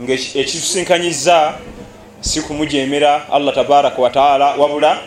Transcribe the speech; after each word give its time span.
ngaekitusinkanyiza 0.00 1.54
si 2.20 2.40
kumujemera 2.40 3.28
allah 3.32 3.54
tabaraka 3.54 4.02
wataala 4.02 4.54
wabula 4.54 5.00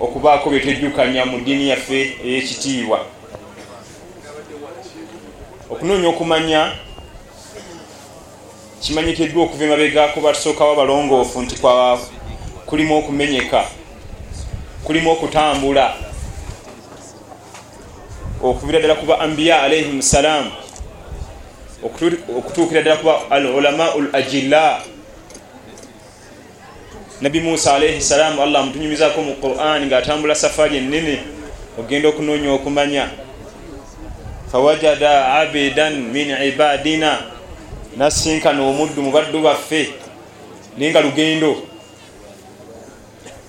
okubaako 0.00 0.50
byetwejjukanya 0.50 1.26
mu 1.26 1.38
ddiini 1.38 1.68
yaffe 1.68 2.18
ey'ekitiibwa. 2.24 2.98
Okunoonya 5.70 6.08
okumanya 6.08 6.72
kimanyikiddwa 8.80 9.42
okuva 9.44 9.64
emabega 9.64 10.08
ku 10.08 10.20
batusookawo 10.20 10.72
abalongoofu 10.72 11.42
nti 11.42 11.56
kulimu 12.66 12.98
okumenyeka 12.98 13.64
kulimu 14.84 15.10
okutambula 15.10 15.94
okuvira 18.42 18.78
ddala 18.78 18.94
kuba 18.94 19.20
ambiya 19.20 19.62
alaihim 19.62 20.02
salaamu 20.02 20.50
okutuukira 21.82 22.82
ddala 22.82 22.96
kuba 22.96 23.30
al 23.30 23.46
ulamau 23.46 24.00
l 24.00 24.08
ajilla 24.12 24.82
nabi 27.20 27.40
musa 27.40 27.74
alaihi 27.74 28.00
salaamu 28.00 28.42
allah 28.42 28.60
amutunyumizako 28.60 29.22
mu 29.22 29.34
quran 29.34 29.86
ngaatambula 29.86 30.34
safaari 30.34 30.76
enene 30.76 31.22
ogenda 31.78 32.08
okunoonya 32.08 32.52
okumanya. 32.52 33.10
Fawajada 34.52 35.40
abidan 35.40 36.12
min 36.12 36.30
ibadina 36.30 37.18
nasinkana 37.96 38.62
omuddu 38.62 39.02
mu 39.02 39.10
baddu 39.10 39.40
baffe 39.40 39.94
naye 40.76 40.90
nga 40.90 41.00
lugendo. 41.00 41.62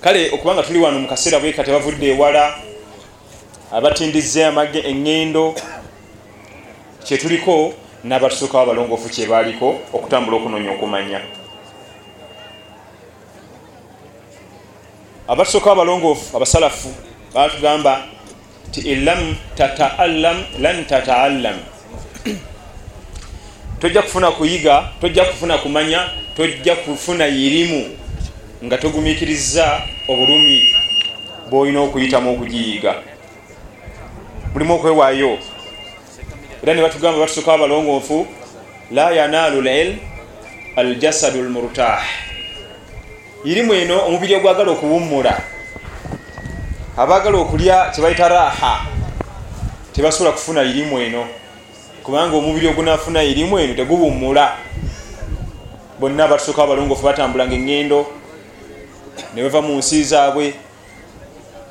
Kale 0.00 0.30
okubanga 0.30 0.62
tuli 0.62 0.78
wano 0.78 0.98
mu 0.98 1.08
kaseera 1.08 1.40
bweka 1.40 1.64
tebavudde 1.64 2.08
ewala 2.08 2.54
abatindize 3.72 4.44
amage 4.44 4.80
eŋŋendo 4.80 5.54
kyetuliko 7.04 7.74
n'abatusookawo 8.04 8.62
abalongoofu 8.62 9.08
kyebaliko 9.08 9.80
okutambula 9.92 10.36
okunoonya 10.36 10.70
okumanya. 10.70 11.20
Abatusookawo 15.28 15.72
abalongoofu 15.72 16.36
abasalafu 16.36 16.88
batugamba 17.34 18.04
ti 18.72 18.80
inlam 18.80 19.36
tataallam 19.56 20.36
lan 20.60 20.84
tataallam. 20.84 21.58
Tojja 23.80 24.02
kufuna 24.02 24.30
kuyiga 24.30 24.88
tojja 25.00 25.24
kufuna 25.24 25.58
kumanya 25.58 26.08
tojja 26.36 26.76
kufuna 26.76 27.26
irimu 27.28 27.96
nga 28.64 28.78
togumikiriza 28.78 29.82
obulumi 30.08 30.74
bwolina 31.50 31.80
okuyitamu 31.80 32.32
okugiyiga. 32.32 32.94
Mulimu 34.52 34.74
okwewaayo 34.74 35.38
era 36.64 36.74
ne 36.74 36.80
batugamba 36.80 37.20
batusookawo 37.20 37.56
abalongoofu 37.56 38.26
la 38.90 39.10
yanaalu 39.10 39.60
lilm 39.60 39.98
aljasadu 40.76 41.42
lmurtah. 41.42 42.02
Irimu 43.44 43.74
eno 43.74 44.06
omubiri 44.06 44.34
ogwagala 44.34 44.72
okuwummula. 44.72 45.40
Abaagala 46.96 47.38
okulya 47.38 47.90
kyebaita 47.94 48.28
raha 48.28 48.86
tebasobola 49.92 50.32
kufuna 50.32 50.62
irimu 50.62 50.98
eno. 50.98 51.26
Kubanga 52.02 52.36
omubiri 52.36 52.68
ogunafuna 52.68 53.22
irimu 53.22 53.58
eno 53.58 53.74
teguwummula. 53.74 54.56
Bonna 56.00 56.28
batusookawo 56.28 56.72
abalongoofu 56.72 57.04
batambulanga 57.04 57.54
eŋŋendo 57.54 58.06
ne 59.34 59.42
bava 59.42 59.60
mu 59.60 59.76
nsi 59.76 60.04
zaabwe 60.04 60.54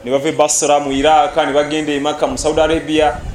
ne 0.05 0.11
bava 0.11 0.29
e 0.29 0.31
basra 0.31 0.79
mu 0.79 0.91
iraka 0.91 1.45
ne 1.45 1.53
bagenda 1.53 1.91
emaka 1.93 2.27
mu 2.27 2.37
saudi 2.37 2.61
arabia 2.61 3.32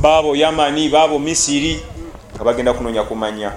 baabo 0.00 0.36
yamani 0.36 0.88
baabo 0.88 1.18
misiri 1.18 1.82
nga 2.34 2.44
bagenda 2.44 2.72
kunoonya 2.72 3.02
kumanya. 3.02 3.52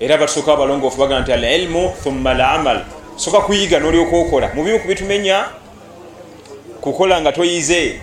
Era 0.00 0.18
batusooka 0.18 0.52
abalongoofu 0.52 0.98
bagamba 1.00 1.22
nti 1.22 1.32
al 1.32 1.44
ilmu 1.44 1.92
thumma 2.02 2.30
al 2.30 2.40
amal 2.40 2.84
soka 3.16 3.40
kuyiga 3.40 3.80
nolyoka 3.80 4.16
okola. 4.16 4.50
Mu 4.54 4.64
bimu 4.64 4.80
ku 4.80 4.88
bitumenya 4.88 5.44
kukola 6.80 7.20
nga 7.20 7.32
toyize. 7.32 8.00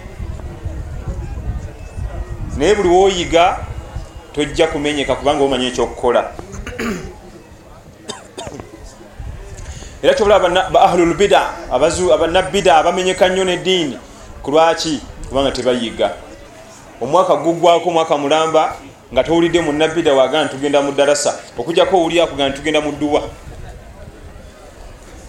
Naye 2.57 2.75
buli 2.75 2.89
woyiga 2.89 3.57
tojja 4.33 4.67
kumenyeka 4.67 5.15
kubanga 5.15 5.43
omanya 5.43 5.67
ekyokukola. 5.67 6.31
Era 10.01 10.13
kyobula 10.13 10.41
ahlulbida 10.81 11.69
abannabida 11.71 12.77
abamenyeka 12.77 13.29
nnyo 13.29 13.43
neddiini. 13.43 13.97
Kulwaki 14.43 14.99
kubanga 15.29 15.51
tebayiga 15.51 16.22
omwaka 17.01 17.35
gugwako 17.35 17.89
omwaka 17.89 18.17
mulamba 18.17 18.77
nga 19.13 19.23
towulidde 19.23 19.61
munabida 19.61 20.13
wagana 20.13 20.49
tugenda 20.49 20.81
mu 20.81 20.91
darasa. 20.91 21.39
Okujjako 21.57 21.97
owulyakugana 21.97 22.55
tugenda 22.55 22.81
mu 22.81 22.91
dduwa. 22.91 23.21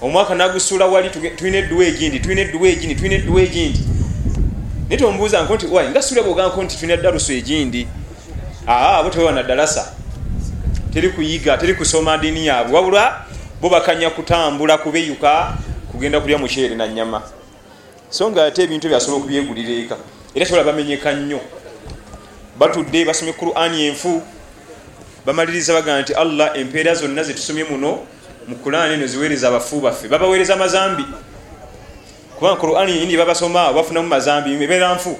Omwaka 0.02 0.34
nagusuula 0.34 0.86
wali 0.86 1.10
tulina 1.10 1.58
edduwa 1.58 1.84
egindi 1.84 2.20
tulina 2.20 2.40
edduwa 2.40 2.68
egindi 2.68 2.94
tulina 2.94 3.14
edduwa 3.14 3.42
egindi. 3.42 3.80
Naye 4.88 5.00
tomubuuza 5.00 5.42
nko 5.42 5.54
nti 5.54 5.66
nga 5.66 6.02
suula 6.02 6.22
bwogambako 6.22 6.62
nti 6.62 6.76
tulina 6.76 7.02
darusu 7.02 7.32
egindi. 7.32 7.88
Aa 8.68 8.98
abo 8.98 9.10
tebawa 9.10 9.32
na 9.32 9.42
darasa 9.42 9.92
teri 10.92 11.08
kuyiga 11.08 11.56
teri 11.58 11.74
kusoma 11.74 12.18
diini 12.18 12.46
yaabwe. 12.46 12.76
Wabula 12.76 13.24
bo 13.60 13.68
bakanya 13.68 14.10
kutambula 14.10 14.78
kubeyuka 14.78 15.54
kugenda 15.92 16.20
kulya 16.20 16.38
mukyere 16.38 16.74
na 16.74 16.88
nyama 16.88 17.22
so 18.10 18.30
nga 18.30 18.44
ate 18.44 18.62
ebintu 18.62 18.88
byasobola 18.88 19.18
okubyegulira 19.18 19.72
eka 19.72 19.96
era 20.34 20.46
kyobola 20.46 20.64
bamenyeka 20.64 21.12
nnyo. 21.12 21.40
Batudde 22.58 23.04
basomye 23.04 23.32
qurani 23.32 23.86
enfu. 23.86 24.22
Bamaliriza 25.26 25.72
bagamba 25.72 26.02
nti 26.02 26.14
allah 26.14 26.56
empeera 26.56 26.94
zonna 26.94 27.22
zetusomye 27.22 27.64
muno 27.64 27.98
mu 28.48 28.56
qurani 28.56 28.94
eno 28.94 29.06
ziweereza 29.06 29.48
abafu 29.48 29.80
baffe. 29.80 30.08
Babaweereza 30.08 30.54
amazambi. 30.54 31.04
Kubanga 32.38 32.60
qurani 32.60 32.92
yindi 32.98 33.16
babasoma 33.16 33.72
bafunamu 33.72 34.08
mazambi 34.08 34.52
ebeera 34.64 34.94
nfu. 34.94 35.18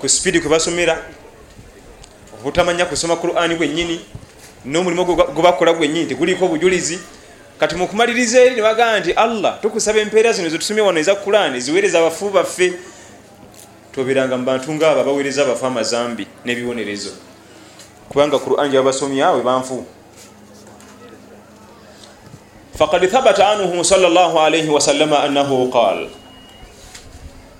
Ku 0.00 0.08
sipiidi 0.08 0.40
kwe 0.40 0.50
basomera 0.50 0.98
obutamanya 2.40 2.84
kusoma 2.86 3.16
qurani 3.16 3.54
gwennyini 3.54 4.00
n'omulimu 4.64 5.04
gwebakola 5.04 5.72
gwennyini 5.72 6.06
teguliko 6.06 6.44
obujulizi. 6.44 6.98
Kati 7.60 7.74
mukumaliriza 7.74 8.40
eri 8.40 8.54
nebagamba 8.56 9.00
nti 9.00 9.12
allah 9.12 9.60
tukusaba 9.62 9.98
empeera 10.00 10.32
zino 10.32 10.48
zetusomye 10.48 10.80
wano 10.80 10.98
eza 11.00 11.14
qurani 11.14 11.60
ziweereza 11.60 11.98
abafu 11.98 12.30
baffe 12.30 12.72
toberanga 13.92 14.36
mu 14.36 14.44
bantu 14.44 14.72
ngaabo 14.72 15.00
abaweereza 15.00 15.42
abafu 15.44 15.66
amazambi 15.66 16.26
n'ebibonerezo. 16.44 17.12
Kubanga 18.08 18.38
quran 18.40 18.70
gyabasomya 18.72 19.28
awe 19.28 19.40
banfu. 19.44 19.84
Faqad 22.72 23.04
thabata 23.06 23.52
anhu 23.52 23.84
sal 23.84 24.00
llah 24.00 24.32
alaihi 24.32 24.68
wasallama 24.72 25.22
annahu 25.22 25.68
qal 25.68 26.08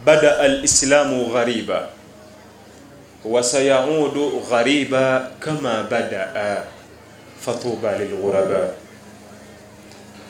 badaa 0.05 0.41
alislamu 0.43 1.31
ghariba 1.31 1.93
wasayaudu 3.25 4.43
ghariba 4.51 5.31
kama 5.39 5.87
badaa 5.87 6.65
fatuba 7.39 7.95
lilghuraba 7.99 8.75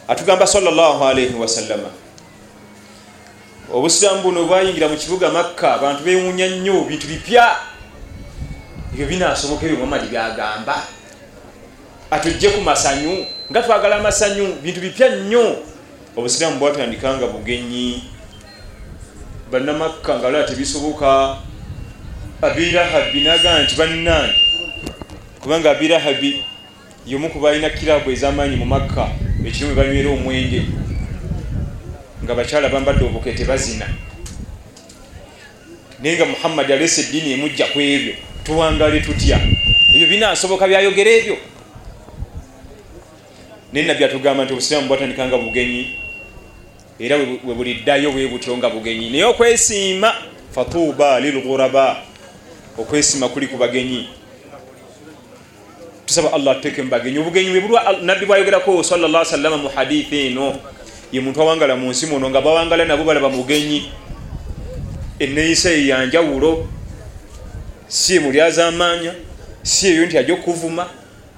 atugamba 0.08 0.44
sal 0.46 0.66
llah 0.66 0.98
alaihi 1.08 1.32
wasallama 1.32 1.88
obusiramu 3.70 4.22
buno 4.22 4.48
bwayingira 4.48 4.88
mu 4.88 4.96
kibuga 4.96 5.30
makka 5.30 5.78
abantu 5.78 6.02
bewunya 6.02 6.48
nnyo 6.48 6.88
bintu 6.88 7.06
bipya. 7.06 7.46
Ebyo 8.92 9.06
binasoboka 9.06 9.66
ebyo 9.66 9.78
muhammadi 9.78 10.10
byagamba 10.10 10.76
atujje 12.10 12.48
ku 12.52 12.60
masanyu 12.60 13.24
nga 13.50 13.62
twagala 13.62 14.02
amasanyu 14.02 14.58
bintu 14.64 14.80
bipya 14.80 15.22
nnyo. 15.22 15.62
Obusiramu 16.16 16.58
bwatandikanga 16.58 17.30
bugenyi. 17.30 18.02
Bannamakka 19.52 20.18
nga 20.18 20.30
lala 20.30 20.48
tebisoboka. 20.48 21.36
Abirahabi 22.42 23.22
nagamba 23.22 23.62
nti 23.62 23.74
bannani 23.78 24.34
kubanga 25.42 25.70
abirahabi 25.70 26.44
yomu 27.06 27.30
kubalina 27.30 27.70
kirabu 27.70 28.10
ez'amaanyi 28.10 28.56
mu 28.56 28.66
makka 28.66 29.10
ekirimu 29.46 29.74
banywera 29.74 30.10
omwenge 30.10 30.62
nga 32.24 32.34
bakyala 32.34 32.68
bambadde 32.68 33.04
obuke 33.04 33.32
tebazina 33.32 33.86
naye 36.02 36.16
nga 36.16 36.24
muhammadi 36.24 36.72
alesa 36.72 37.00
eddiini 37.00 37.32
emujja 37.32 37.66
ku 37.66 37.80
ebyo 37.80 38.14
tuwangale 38.44 39.00
tutya? 39.00 39.38
Ebyo 39.94 40.06
binasoboka 40.06 40.66
byayogera 40.66 41.10
ebyo. 41.10 41.36
Naye 43.72 43.86
nabbi 43.86 44.04
atugamba 44.04 44.44
nti 44.44 44.52
obusiraamu 44.52 44.88
bwatandikanga 44.88 45.38
bugenyi 45.38 45.98
era 46.98 47.16
we 47.16 47.54
buliddayo 47.54 48.12
bwe 48.12 48.26
butyo 48.28 48.56
nga 48.56 48.70
bugenyi. 48.70 49.10
Naye 49.10 49.24
okwesiima 49.24 50.14
fatuuba 50.50 51.20
lilghuraba. 51.20 52.02
Okwesiima 52.78 53.28
kuli 53.28 53.46
ku 53.46 53.56
bagenyi. 53.56 54.08
Tusaba 56.06 56.32
allah 56.32 56.56
tuteeke 56.56 56.82
mu 56.82 56.90
bagenyi. 56.90 57.18
Obugenyi 57.18 57.50
bwebulwa 57.50 58.02
nabbi 58.02 58.26
bwayogerako 58.26 58.82
salllah 58.82 59.24
sallama 59.24 59.56
mu 59.56 59.68
hadithi 59.68 60.26
eno 60.26 60.58
ye 61.12 61.20
muntu 61.20 61.42
awangala 61.42 61.76
mu 61.76 61.90
nsi 61.90 62.06
muno 62.06 62.30
nga 62.30 62.40
bawangala 62.40 62.84
nabo 62.84 63.04
balaba 63.04 63.28
mugenyi. 63.28 63.92
Eneyisa 65.18 65.70
eyanjawulo 65.70 66.66
si 67.88 68.16
emulyaza 68.16 68.66
amaanya 68.68 69.14
si 69.62 69.88
eyo 69.88 70.06
nti 70.06 70.18
ajja 70.18 70.34
okuvuma 70.34 70.86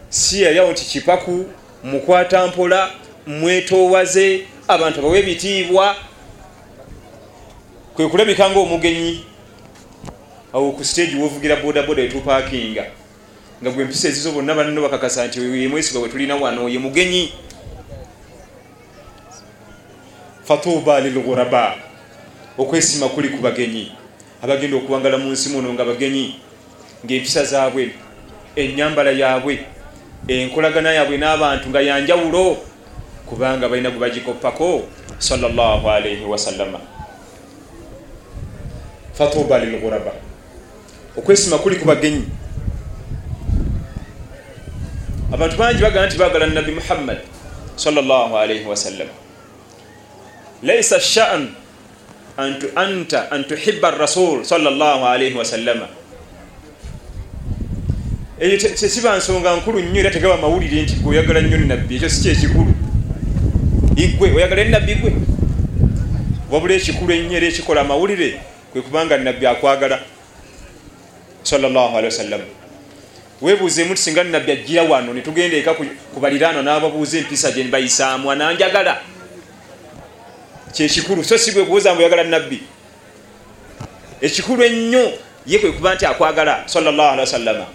si 0.08 0.42
yaliawo 0.42 0.72
nti 0.72 0.84
kipaku 0.84 1.44
mukwata 1.84 2.46
mpola 2.46 2.90
mwetowaze 3.26 4.46
abantu 4.68 5.02
bawe 5.02 5.18
ebitiibwa. 5.18 5.96
Kwe 7.94 8.08
kulabika 8.08 8.50
nga 8.50 8.58
omugenyi 8.58 9.24
awo 10.52 10.72
ku 10.72 10.84
stage 10.84 11.16
wovugira 11.16 11.56
bodaboda 11.56 12.02
etupakinga 12.02 12.86
nga 13.62 13.70
gwe 13.70 13.82
empisa 13.82 14.08
ezizo 14.08 14.32
bonna 14.32 14.54
banno 14.54 14.82
bakakasa 14.82 15.26
nti 15.26 15.40
yemwesiga 15.40 15.98
bwe 16.00 16.08
tulina 16.08 16.36
wano 16.36 16.68
ye 16.68 16.78
mugenyi 16.78 17.32
fatuba 20.44 21.00
lilghuraba 21.00 21.74
okwesima 22.58 23.08
kuli 23.08 23.28
ku 23.28 23.42
bagenyi. 23.42 23.92
Abagenda 24.42 24.76
okuwangala 24.76 25.18
mu 25.18 25.32
nsi 25.32 25.48
muno 25.48 25.72
nga 25.72 25.84
bagenyi 25.84 26.36
ngaempisa 27.04 27.44
zaabwe 27.44 27.96
enyambala 28.56 29.10
yaabwe 29.10 29.64
enkolagana 30.28 30.92
yaabwe 30.92 31.16
n'abantu 31.16 31.68
nga 31.68 31.80
yanjawulo 31.80 32.60
kubanga 33.26 33.68
balina 33.68 33.90
gwe 33.90 34.00
bagikoppako 34.00 34.84
salllahalaihi 35.18 36.24
wasallama 36.28 36.80
fatuba 39.16 39.58
lilghuraba 39.58 40.12
okwesima 41.16 41.58
kuli 41.58 41.76
ku 41.80 41.88
bagenyi. 41.88 42.28
Abantu 45.32 45.56
bangi 45.56 45.80
bagala 45.82 46.06
nti 46.06 46.20
bagala 46.20 46.46
nabi 46.46 46.72
muhammad 46.76 47.18
salllahalaihi 47.80 48.68
wasallama 48.68 49.23
laisa 50.64 51.00
shan 51.00 51.48
anta 52.36 53.30
an 53.30 53.44
tuhiba 53.44 53.90
rasul 53.90 54.44
salllahalaihi 54.44 55.36
wasallama 55.36 55.88
eyo 58.40 58.56
tesiba 58.58 59.16
nsonga 59.16 59.56
nkulu 59.56 59.80
nnyo 59.80 60.00
era 60.00 60.10
tegaba 60.10 60.36
mawulire 60.36 60.82
nti 60.82 60.94
gwe 60.94 61.18
oyagala 61.18 61.40
nnyo 61.40 61.58
nabbi 61.58 61.96
ekyo 61.96 62.08
si 62.08 62.22
kyekikulu 62.22 62.72
igwe 63.96 64.32
oyagala 64.34 64.62
enabbi 64.62 64.94
gwe. 64.94 65.12
Wabula 66.50 66.74
ekikulu 66.74 67.12
ennyo 67.12 67.36
era 67.36 67.46
ekikola 67.46 67.80
amawulire 67.80 68.40
kwe 68.72 68.82
kubanga 68.82 69.18
nabbi 69.18 69.46
akwagala 69.46 70.00
salllahalihi 71.42 72.04
wasallama 72.04 72.44
webuuzemu 73.42 73.94
ti 73.94 74.02
singa 74.02 74.24
nabbi 74.24 74.52
ajjira 74.52 74.82
wano 74.82 75.14
netugenda 75.14 75.56
eka 75.56 75.74
ku 75.74 76.20
baliraano 76.20 76.62
n'ababuuza 76.62 77.18
empisa 77.18 77.52
gye 77.52 77.64
nibayisaamu 77.64 78.30
ananjagala 78.30 79.13
kyekikulu 80.74 81.24
so 81.24 81.38
si 81.38 81.52
bwe 81.52 81.64
kubuuza 81.64 81.94
mbu 81.94 82.00
oyagala 82.02 82.24
nabbi 82.24 82.62
ekikulu 84.20 84.64
ennyo 84.64 85.12
ye 85.46 85.58
kwe 85.58 85.72
kuba 85.72 85.94
nti 85.94 86.06
akwagala 86.06 86.62
salllahalihi 86.66 87.20
wasallama 87.20 87.66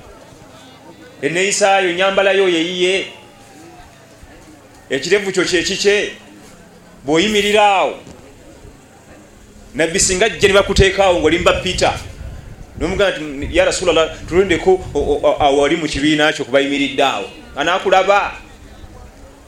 eneeyisaayo 1.22 1.94
nyambalayo 1.94 2.50
yeyiye 2.50 3.08
ekirevu 4.90 5.32
kyo 5.32 5.46
kyekikye 5.46 6.12
bw'oyimirira 7.06 7.66
awo. 7.66 7.94
Nabbi 9.76 10.00
singa 10.00 10.30
jje 10.30 10.48
ne 10.48 10.54
bakuteekaawo 10.54 11.20
ngaolimba 11.20 11.54
peter. 11.54 11.94
Nomugaa 12.80 13.12
nti 13.12 13.58
ya 13.58 13.66
rasulllah 13.66 14.10
tulondeko 14.28 14.82
awali 15.40 15.76
mu 15.76 15.88
kibiina 15.88 16.34
kyo 16.34 16.46
kubayimiridde 16.46 17.04
awo. 17.04 17.30
Anakulaba 17.56 18.34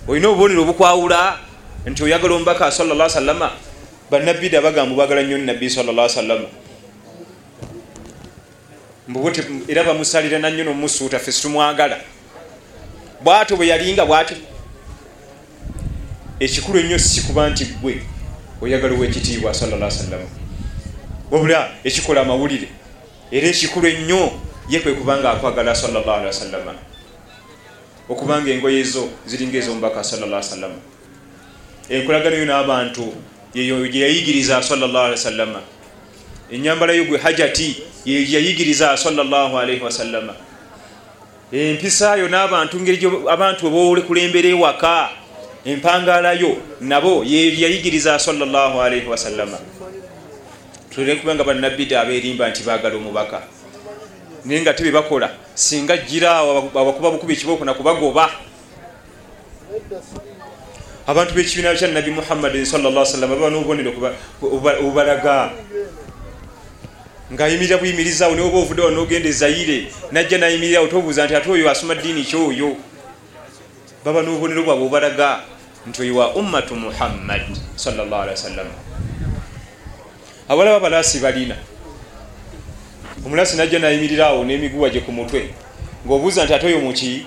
olina 0.07 0.29
obubonero 0.29 0.61
obukwawula 0.61 1.39
nti 1.85 2.03
oyagala 2.03 2.35
omubaka 2.35 2.71
salla 2.71 3.09
sallama 3.09 3.51
banabbi 4.11 4.49
da 4.49 4.61
bagamba 4.61 4.95
bagala 4.95 5.23
nnyo 5.23 5.37
nabbi 5.37 5.69
salla 5.69 6.09
sallama 6.09 6.47
mbubuti 9.07 9.41
era 9.67 9.83
bamusalira 9.83 10.39
nannyo 10.39 10.63
nomusuuta 10.63 11.19
fe 11.19 11.31
situmwagala. 11.31 11.97
Bwatyo 13.23 13.57
bwe 13.57 13.67
yalinga 13.67 14.05
bwatyo 14.05 14.37
ekikulu 16.39 16.79
ennyo 16.79 16.99
sikuba 16.99 17.49
nti 17.49 17.65
gwe 17.65 18.03
oyagala 18.61 18.93
owekitiibwa 18.95 19.53
salla 19.53 19.91
sallama 19.91 20.27
wabula 21.31 21.71
ekikola 21.83 22.21
amawulire 22.21 22.67
era 23.31 23.47
ekikulu 23.47 23.87
ennyo 23.87 24.31
ye 24.69 24.79
kwe 24.79 24.93
kubanga 24.93 25.31
akwagala 25.31 25.75
salllahalihi 25.75 26.27
wasallama. 26.27 26.73
Okubanga 28.09 28.51
engoye 28.51 28.83
zo 28.83 29.09
ziringa 29.25 29.57
ezomubaka 29.57 30.03
sallallah 30.03 30.39
wasallama 30.39 30.75
enkolagano 31.89 32.35
yo 32.35 32.45
n'abantu 32.45 33.13
yeyo 33.53 33.87
gyeyayigiriza 33.87 34.63
salllahalihi 34.63 35.11
wasallama 35.11 35.61
enyambala 36.51 36.93
yo 36.93 37.05
gwe 37.05 37.17
hajati 37.17 37.83
yeyayigiriza 38.05 38.97
sallallahu 38.97 39.59
alaihi 39.59 39.83
wasallama 39.83 40.33
empisayo 41.51 42.27
n'abantu 42.27 42.79
ngeri 42.79 42.99
abantu 43.29 43.65
webolekulembera 43.65 44.49
ewaka 44.49 45.09
empangalayo 45.65 46.57
nabo 46.81 47.23
yeyayigiriza 47.23 48.19
sallallahu 48.19 48.81
alaihi 48.81 49.07
wasallama 49.07 49.57
tulere 50.89 51.15
kubanga 51.15 51.43
bannabbi 51.43 51.95
aberimba 51.95 52.49
nti 52.49 52.63
bagala 52.63 52.95
omubaka. 52.95 53.41
Naye 54.45 54.61
nga 54.61 54.73
tebe 54.73 54.91
bakola 54.91 55.29
singa 55.53 55.97
jiraawo 55.97 56.71
abakuba 56.73 57.11
bukuba 57.11 57.33
ekibooko 57.33 57.65
nakubagoba 57.65 58.29
abantu 61.07 61.33
bekibiina 61.33 61.75
kya 61.75 61.87
nabi 61.87 62.11
muhammadin 62.11 62.65
sallasalama 62.65 63.35
baba 63.35 63.49
nobubonero 63.49 63.93
obubalaga. 64.41 65.51
Ngaayimirira 67.33 67.77
buyimirizaawo 67.77 68.35
naye 68.35 68.47
oba 68.47 68.57
ovuddewo 68.57 68.91
nogenda 68.91 69.29
ezaire 69.29 69.87
najja 70.11 70.37
nayimirirawo 70.37 70.87
tobuuza 70.87 71.25
nti 71.25 71.35
ate 71.35 71.49
oyo 71.51 71.69
asoma 71.71 71.95
ddiini 71.95 72.23
kyoyo 72.23 72.75
baba 74.05 74.21
nobubonero 74.21 74.63
bwabwe 74.63 74.85
obalaga 74.85 75.39
nti 75.87 76.01
oyo 76.01 76.15
wa 76.15 76.35
ummatu 76.35 76.75
muhammad 76.75 77.41
salllahalihi 77.75 78.35
wasallama 78.35 78.75
abalaba 80.49 80.79
balaasi 80.79 81.19
balina. 81.19 81.55
Omulaasi 83.25 83.57
najja 83.57 83.79
nayimirira 83.79 84.27
awo 84.27 84.43
n'emiguwa 84.43 84.89
gye 84.89 84.99
ku 84.99 85.11
mutwe 85.11 85.55
ng'obuuza 86.05 86.43
nti 86.43 86.53
ate 86.53 86.67
oyo 86.67 86.79
muki 86.83 87.25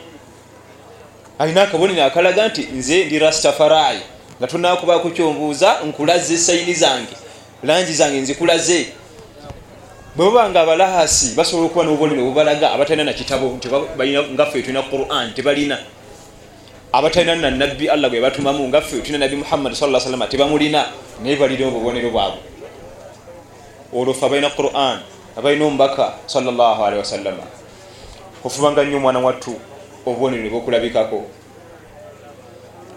alina 1.38 1.62
akabonero 1.62 2.04
akalaga 2.04 2.48
nti 2.48 2.68
nze 2.72 3.04
ndi 3.04 3.18
rastafarai 3.18 4.00
nga 4.38 4.46
tonakubaku 4.46 5.10
kyombuuza 5.10 5.80
nkulaze 5.86 6.38
sayini 6.38 6.74
zange 6.74 7.14
langi 7.62 7.92
zange 7.92 8.20
nzikulaze. 8.20 8.86
Bwe 10.16 10.30
baba 10.30 10.50
nga 10.50 10.60
abalaasi 10.60 11.34
basobola 11.34 11.66
okuba 11.66 11.84
n'obubonero 11.84 12.22
obubalaga 12.22 12.72
abatalina 12.72 13.04
nakitabo 13.04 13.58
ngaffe 14.34 14.62
tulina 14.62 14.82
quran 14.82 15.34
tebalina. 15.34 15.78
Abatalina 16.92 17.34
nanabbi 17.34 17.88
allah 17.88 18.10
gwe 18.10 18.20
batumamu 18.20 18.68
ngaffe 18.68 19.02
tulina 19.02 19.18
nabbi 19.18 19.36
muhammadi 19.36 19.76
sa 19.76 20.00
salama 20.00 20.26
tebamulina 20.26 20.86
naye 21.22 21.36
balina 21.36 21.66
obubonero 21.66 22.10
bwabwe. 22.10 22.38
Olwo 23.92 24.14
fe 24.14 24.26
abalina 24.26 24.50
quran 24.50 24.98
abalina 25.36 25.64
omubaka 25.66 26.14
salllahalihi 26.26 26.98
wasallama 26.98 27.42
ofubanga 28.44 28.84
nnyo 28.84 28.96
omwana 28.96 29.18
wattu 29.18 29.56
obubonero 30.06 30.50
bwokulabikako 30.50 31.26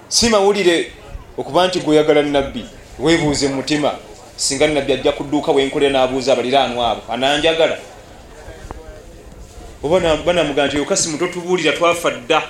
si 0.08 0.30
mawulire 0.30 0.92
okuba 1.38 1.68
nti 1.68 1.80
gweoyagala 1.80 2.22
nabbi 2.24 2.66
webuuze 3.00 3.48
mumutima 3.48 3.92
singa 4.36 4.68
nabbi 4.68 4.94
ajja 4.94 5.12
kudduuka 5.12 5.52
wenkolera 5.52 5.92
nabuuza 5.92 6.34
abaliraanwa 6.34 6.92
abo. 6.92 7.02
Ananjagala. 7.10 7.78
Oba 9.84 10.18
banamugaa 10.26 10.68
nti 10.68 10.80
okasimu 10.80 11.18
totubuulira 11.18 11.72
twafa 11.72 12.12
dda. 12.12 12.44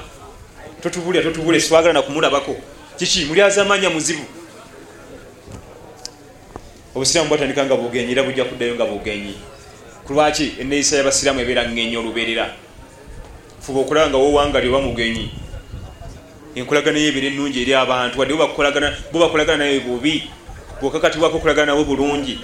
Totubuulira 0.83 1.23
totubuulira 1.23 1.63
sitwagala 1.63 1.93
nakumulabako. 1.93 2.55
Kiki 2.97 3.25
muli 3.25 3.41
azamanya 3.41 3.89
muzibu? 3.89 4.25
Obusiraamu 6.95 7.29
bwatandika 7.29 7.65
nga 7.65 7.75
bugenyi 7.75 8.11
era 8.11 8.23
bujja 8.23 8.45
kuddayo 8.45 8.75
nga 8.75 8.85
bugenyi 8.85 9.35
kulwaki 10.07 10.51
eneeyisa 10.59 10.97
y'abasiraamu 10.97 11.41
ebeera 11.41 11.69
ngenyi 11.69 11.97
olubeerera? 11.97 12.55
Fuba 13.61 13.79
okulaba 13.79 14.09
nga 14.09 14.17
wowangali 14.17 14.69
oba 14.69 14.81
mugenyi 14.81 15.29
enkolagana 16.57 16.99
yebeera 16.99 17.27
ennungi 17.27 17.61
eri 17.61 17.73
abantu. 17.73 18.19
Wadde 18.19 18.33
bo 18.33 18.47
bakolagana 19.19 19.57
naye 19.57 19.79
bubi 19.79 20.29
bwokakatibwako 20.81 21.37
okolagana 21.37 21.73
nawe 21.73 21.83
bulungi 21.83 22.39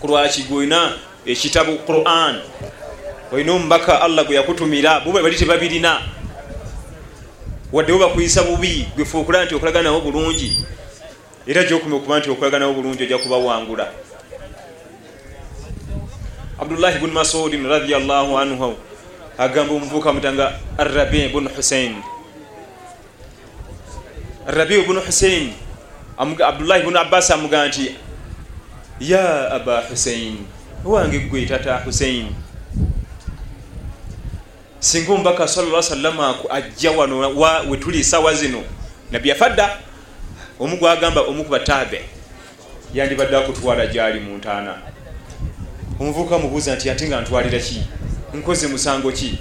kulwaki 0.00 0.42
gwolina 0.42 0.96
ekitabo 1.26 1.76
quran 1.86 2.40
olina 3.32 3.52
omubaka 3.52 4.00
allah 4.00 4.24
gwe 4.24 4.36
yakutumira 4.36 5.00
bo 5.00 5.12
bali 5.12 5.36
tebabirina. 5.36 6.00
Wadde 7.72 7.92
bo 7.92 7.98
bakuyisa 7.98 8.42
bubi 8.42 8.88
gwefe 8.96 9.16
okulaba 9.18 9.44
nti 9.44 9.54
okolagana 9.54 9.90
nawe 9.90 10.00
bulungi 10.00 10.56
era 11.46 11.64
gyokumi 11.64 11.94
okuba 11.94 12.18
nti 12.18 12.30
okolaganawo 12.30 12.72
bulungi 12.74 13.02
ojja 13.02 13.18
kubawangula. 13.18 13.92
Abdullahi 16.60 16.98
bunu 16.98 17.12
masudin 17.12 17.68
radiallahu 17.68 18.38
anhu 18.38 18.76
agamba 19.38 19.74
omuvubuka 19.74 20.12
mutanga 20.12 20.60
arabi 20.78 21.28
bunu 21.28 21.48
husein 21.48 21.96
arabi 24.50 24.82
bunu 24.82 25.00
husein 25.00 25.52
abdullahi 26.18 26.82
bunu 26.84 26.98
abbas 26.98 27.30
amugaa 27.30 27.68
nti 27.68 27.94
ya 29.00 29.50
aba 29.50 29.80
husein 29.80 30.36
owange 30.84 31.18
gwe 31.18 31.46
tata 31.46 31.76
husein 31.76 32.26
singa 34.80 35.12
omubaka 35.12 35.48
salla 35.48 35.82
salama 35.82 36.34
ajja 36.50 36.90
wano 36.90 37.18
wetuli 37.70 38.04
sawa 38.04 38.34
zino. 38.34 38.62
Nabbi 39.10 39.28
yafadda 39.28 39.78
omu 40.60 40.76
gwagamba 40.76 41.20
omukuba 41.20 41.60
tabe 41.60 42.00
yandibadde 42.94 43.36
akutwala 43.36 43.86
gyali 43.86 44.20
mu 44.20 44.36
ntaana. 44.36 44.74
Omuvubuka 46.00 46.38
mubuuza 46.38 46.74
nti 46.74 46.90
ate 46.90 47.08
nga 47.08 47.20
ntwalira 47.20 47.58
ki? 47.58 47.82
Nkoze 48.34 48.66
musango 48.66 49.12
ki? 49.12 49.38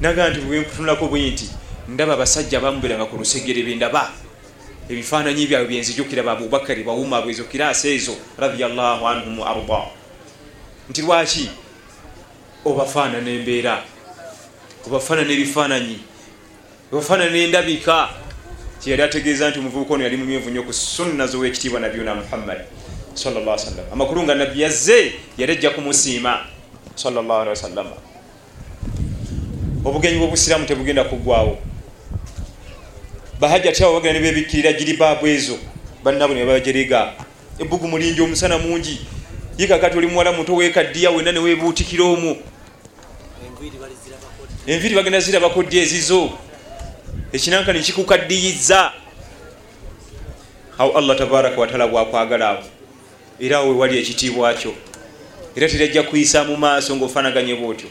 Naga 0.00 0.30
nti 0.30 0.40
bwenkutunulako 0.40 1.08
bwe 1.08 1.30
nti 1.30 1.50
ndaba 1.88 2.14
abasajja 2.14 2.60
bamuberanga 2.60 3.06
ku 3.06 3.16
lusegere 3.16 3.62
bendaba 3.62 4.10
ebifaananyi 4.88 5.46
byabwe 5.46 5.68
byenzijukira 5.68 6.22
baabubakari 6.22 6.82
bawuma 6.82 7.22
bwezo 7.22 7.44
kiraasa 7.44 7.88
ezo 7.88 8.14
radiallahu 8.38 9.06
anhum 9.08 9.42
arda. 9.42 9.80
Nti 10.90 11.02
lwaki 11.02 11.50
obafaanana 12.64 13.30
embeera 13.30 13.82
obafaanana 14.86 15.30
ebifaananyi 15.32 15.98
obafaanana 16.92 17.36
endabika? 17.36 18.08
Kyeyali 18.80 19.02
ategeeza 19.02 19.50
nti 19.50 19.58
omuvubuka 19.58 19.94
ono 19.94 20.04
yali 20.04 20.16
mumyevu 20.16 20.50
nnyo 20.50 20.62
ku 20.62 20.72
sunna 20.72 21.26
zowekitiibwa 21.26 21.80
nabiyuna 21.80 22.14
muhammad 22.14 22.60
sallam 23.14 23.48
amakulu 23.92 24.22
nga 24.22 24.34
nabbi 24.34 24.60
yazze 24.60 25.12
yali 25.38 25.52
ajja 25.52 25.70
kumusiima 25.70 26.46
salllahalihi 26.94 27.48
wasallama 27.48 27.96
obugenyi 29.84 30.18
bwobusiraamu 30.18 30.66
tebugenda 30.66 31.04
kuggwawo 31.04 31.58
bahajja 33.40 33.72
tyabo 33.72 34.00
bagenda 34.00 34.20
nebebikkirira 34.20 34.72
giribaabu 34.72 35.26
ezo? 35.26 35.58
Bannabo 36.04 36.34
ne 36.34 36.44
babajerega 36.44 37.12
ebugu 37.58 37.88
mulingi 37.88 38.20
omusana 38.20 38.58
mungi. 38.58 39.00
Yekakati 39.58 39.98
oli 39.98 40.06
muwala 40.06 40.32
muto 40.32 40.54
wekaddiya 40.54 41.10
wena 41.10 41.32
newebuutikira 41.32 42.04
omwo. 42.04 42.36
Enviri 44.66 44.94
bagenda 44.94 45.20
zirabakodya 45.20 45.82
ezizo. 45.82 46.30
Ekinankani 47.32 47.80
kikukaddiyiza. 47.80 48.92
Awo 50.78 50.98
allah 50.98 51.18
tabaraka 51.18 51.60
wataala 51.60 51.86
bwakwagala 51.88 52.48
awo. 52.48 52.62
Era 53.40 53.56
awo 53.56 53.68
wewali 53.68 53.98
ekitiibwa 53.98 54.54
kyo. 54.54 54.74
Era 55.56 55.68
terajja 55.68 56.02
kuyisa 56.02 56.44
mu 56.44 56.56
maaso 56.56 56.96
ngaofanaganye 56.96 57.54
bwotyo. 57.54 57.88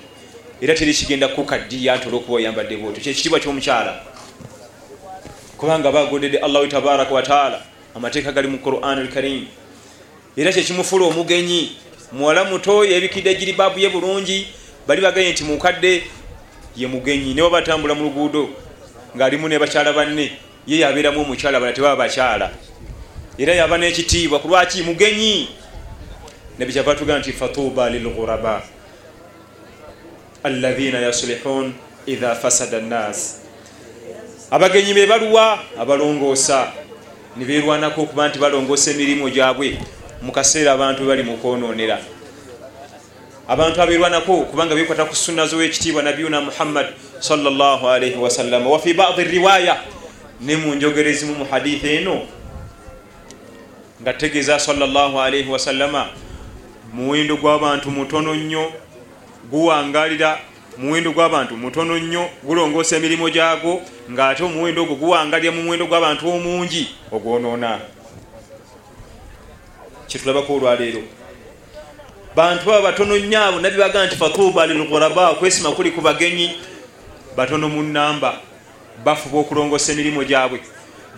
Era 0.61 0.75
teri 0.75 0.93
kigenda 0.93 1.27
kukaddiya 1.27 1.95
nti 1.95 2.07
olwokuba 2.07 2.37
oyambadde 2.37 2.77
bwotyo. 2.77 3.03
Kyekitiibwa 3.03 3.39
kyomukyala 3.39 4.01
kubanga 5.65 5.91
bagodedde 5.91 6.37
allahu 6.37 6.67
tabaraka 6.67 7.13
wataala 7.13 7.61
amateeka 7.95 8.31
gali 8.31 8.47
mu 8.47 8.57
quran 8.57 8.99
alkarim. 8.99 9.47
Era 10.37 10.51
kyekimufuula 10.53 11.05
omugenyi 11.05 11.77
muwala 12.11 12.43
muto 12.43 12.85
yebikidde 12.85 13.35
giribaabu 13.35 13.79
ye 13.79 13.89
bulungi 13.89 14.47
bali 14.87 15.01
baganye 15.01 15.31
nti 15.31 15.43
mukadde 15.43 16.03
ye 16.77 16.87
mugenyi 16.87 17.33
ne 17.33 17.41
wabatambula 17.41 17.95
mu 17.95 18.03
luguudo 18.03 18.49
ngaalimu 19.17 19.47
ne 19.49 19.59
bakyala 19.59 19.93
banne 19.93 20.31
ye 20.67 20.79
yabeeramu 20.79 21.21
omukyala 21.21 21.59
bala 21.59 21.73
tebaba 21.73 21.95
bakyala. 21.95 22.51
Era 23.37 23.53
yaba 23.55 23.77
n'ekitiibwa 23.77 24.39
ku 24.39 24.47
lwaki 24.47 24.83
mugenyi? 24.83 25.49
Nebikyava 26.59 26.95
tugamba 26.95 27.19
nti 27.19 27.33
fatuba 27.33 27.89
lilghuraba 27.89 28.61
alaina 30.43 30.99
yasulihun 30.99 31.73
idha 32.05 32.35
fasada 32.35 32.79
nnas 32.79 33.44
abagenyi 34.55 34.93
be 34.93 35.05
baluwa 35.05 35.59
abalongoosa. 35.79 36.71
Nibeerwanako 37.37 38.01
okuba 38.01 38.27
nti 38.27 38.39
balongoosa 38.39 38.91
emirimu 38.91 39.29
gyabwe 39.29 39.79
mu 40.21 40.31
kaseera 40.31 40.71
abantu 40.71 41.03
bwe 41.03 41.07
bali 41.07 41.23
mu 41.23 41.37
kwonoonera. 41.37 41.99
Abantu 43.47 43.81
abeerwanako 43.81 44.47
kubanga 44.47 44.75
bekwata 44.75 45.05
ku 45.05 45.15
sunna 45.15 45.45
zowekitiibwa 45.45 46.03
nabiyuna 46.03 46.41
muhammad 46.41 46.87
salaalaihi 47.19 48.15
wasallama 48.15 48.69
wafi 48.69 48.93
badi 48.93 49.23
riwaya 49.23 49.75
ne 50.41 50.55
mu 50.55 50.75
njogero 50.75 51.09
ezimu 51.09 51.35
mu 51.35 51.45
hadithi 51.51 51.87
eno 51.87 52.23
nga 54.01 54.13
tegeeza 54.13 54.59
salaalaihi 54.59 55.51
wasallama 55.51 56.07
muwendo 56.93 57.35
gw'abantu 57.35 57.91
mutono 57.91 58.35
nnyo 58.35 58.71
guwangalira 59.51 60.39
muwendo 60.77 61.11
gw'abantu 61.11 61.57
mutono 61.57 61.97
nnyo 61.99 62.29
gulongoosa 62.43 62.95
emirimu 62.95 63.29
gyagwo 63.29 63.81
ng'ate 64.11 64.43
omuwendo 64.43 64.83
ogwo 64.83 64.95
guwangalira 64.95 65.51
mu 65.51 65.61
muwendo 65.63 65.85
gw'abantu 65.87 66.27
omungi 66.29 66.83
ogwonoona 67.11 67.79
kyetulabako 70.07 70.55
olwaleero. 70.55 71.01
Bantu 72.35 72.65
baba 72.65 72.91
batono 72.91 73.17
nnyo 73.17 73.43
abo 73.43 73.59
nabbi 73.59 73.77
bagamba 73.77 74.07
nti 74.07 74.15
fatuba 74.15 74.67
lilghuraba 74.67 75.29
okwesima 75.31 75.71
kuli 75.71 75.91
ku 75.91 76.01
bagenyi 76.01 76.59
batono 77.35 77.69
mu 77.69 77.81
nnamba. 77.83 78.41
Bafuba 79.03 79.39
okulongoosa 79.39 79.91
emirimu 79.91 80.23
gyabwe. 80.23 80.59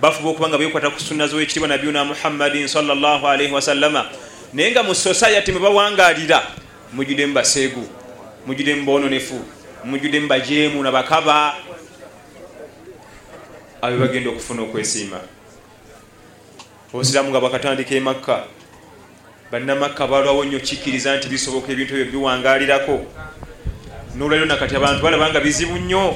Bafuba 0.01 0.29
okuba 0.29 0.49
nga 0.49 0.57
bekwata 0.57 0.89
ku 0.89 0.99
sunna 0.99 1.27
zowekitiibwa 1.27 1.69
nabiyuna 1.69 2.05
muhammadin 2.05 2.67
salaalaihi 2.67 3.53
wasallama 3.53 4.05
naye 4.53 4.71
nga 4.71 4.83
mu 4.83 4.95
society 4.95 5.51
mwe 5.51 5.61
bawangalira 5.61 6.43
mujudemu 6.93 7.33
baseegu 7.33 7.96
mujudemu 8.47 8.85
bononefu 8.85 9.41
mujudemu 9.83 10.27
bajeemu 10.27 10.83
nabakaba 10.83 11.55
abe 13.81 13.97
bagenda 13.97 14.29
okufuna 14.29 14.61
okwesiima. 14.61 15.19
Obusiraamu 16.93 17.29
nga 17.29 17.41
bakatandika 17.41 17.95
emakka 17.95 18.43
bannamakka 19.51 20.07
balwawo 20.07 20.45
nnyo 20.45 20.59
kikkiriza 20.59 21.17
nti 21.17 21.29
bisoboka 21.29 21.71
ebintu 21.71 21.93
ebyo 21.93 22.11
biwangalirako 22.11 23.05
nolwaliro 24.15 24.47
nakati 24.47 24.75
abantu 24.75 25.03
balaba 25.03 25.29
nga 25.29 25.39
bizibu 25.39 25.77
nnyo. 25.77 26.15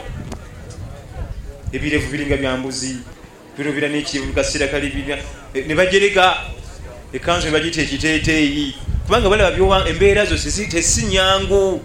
Ebirevu 1.72 2.12
biringa 2.12 2.38
byambuzi 2.38 2.96
birobira 3.58 3.88
nekirevu 3.88 4.34
kaseera 4.34 4.68
kali 4.68 4.88
ne 5.68 5.76
bajereka 5.76 6.38
ekanzu 7.14 7.48
nebagita 7.48 7.82
ekiteeteeyi. 7.82 8.76
Kubanga 9.06 9.30
balaba 9.30 9.90
embeera 9.90 10.26
zo 10.26 10.36
tesi 10.36 11.04
nyangu 11.06 11.84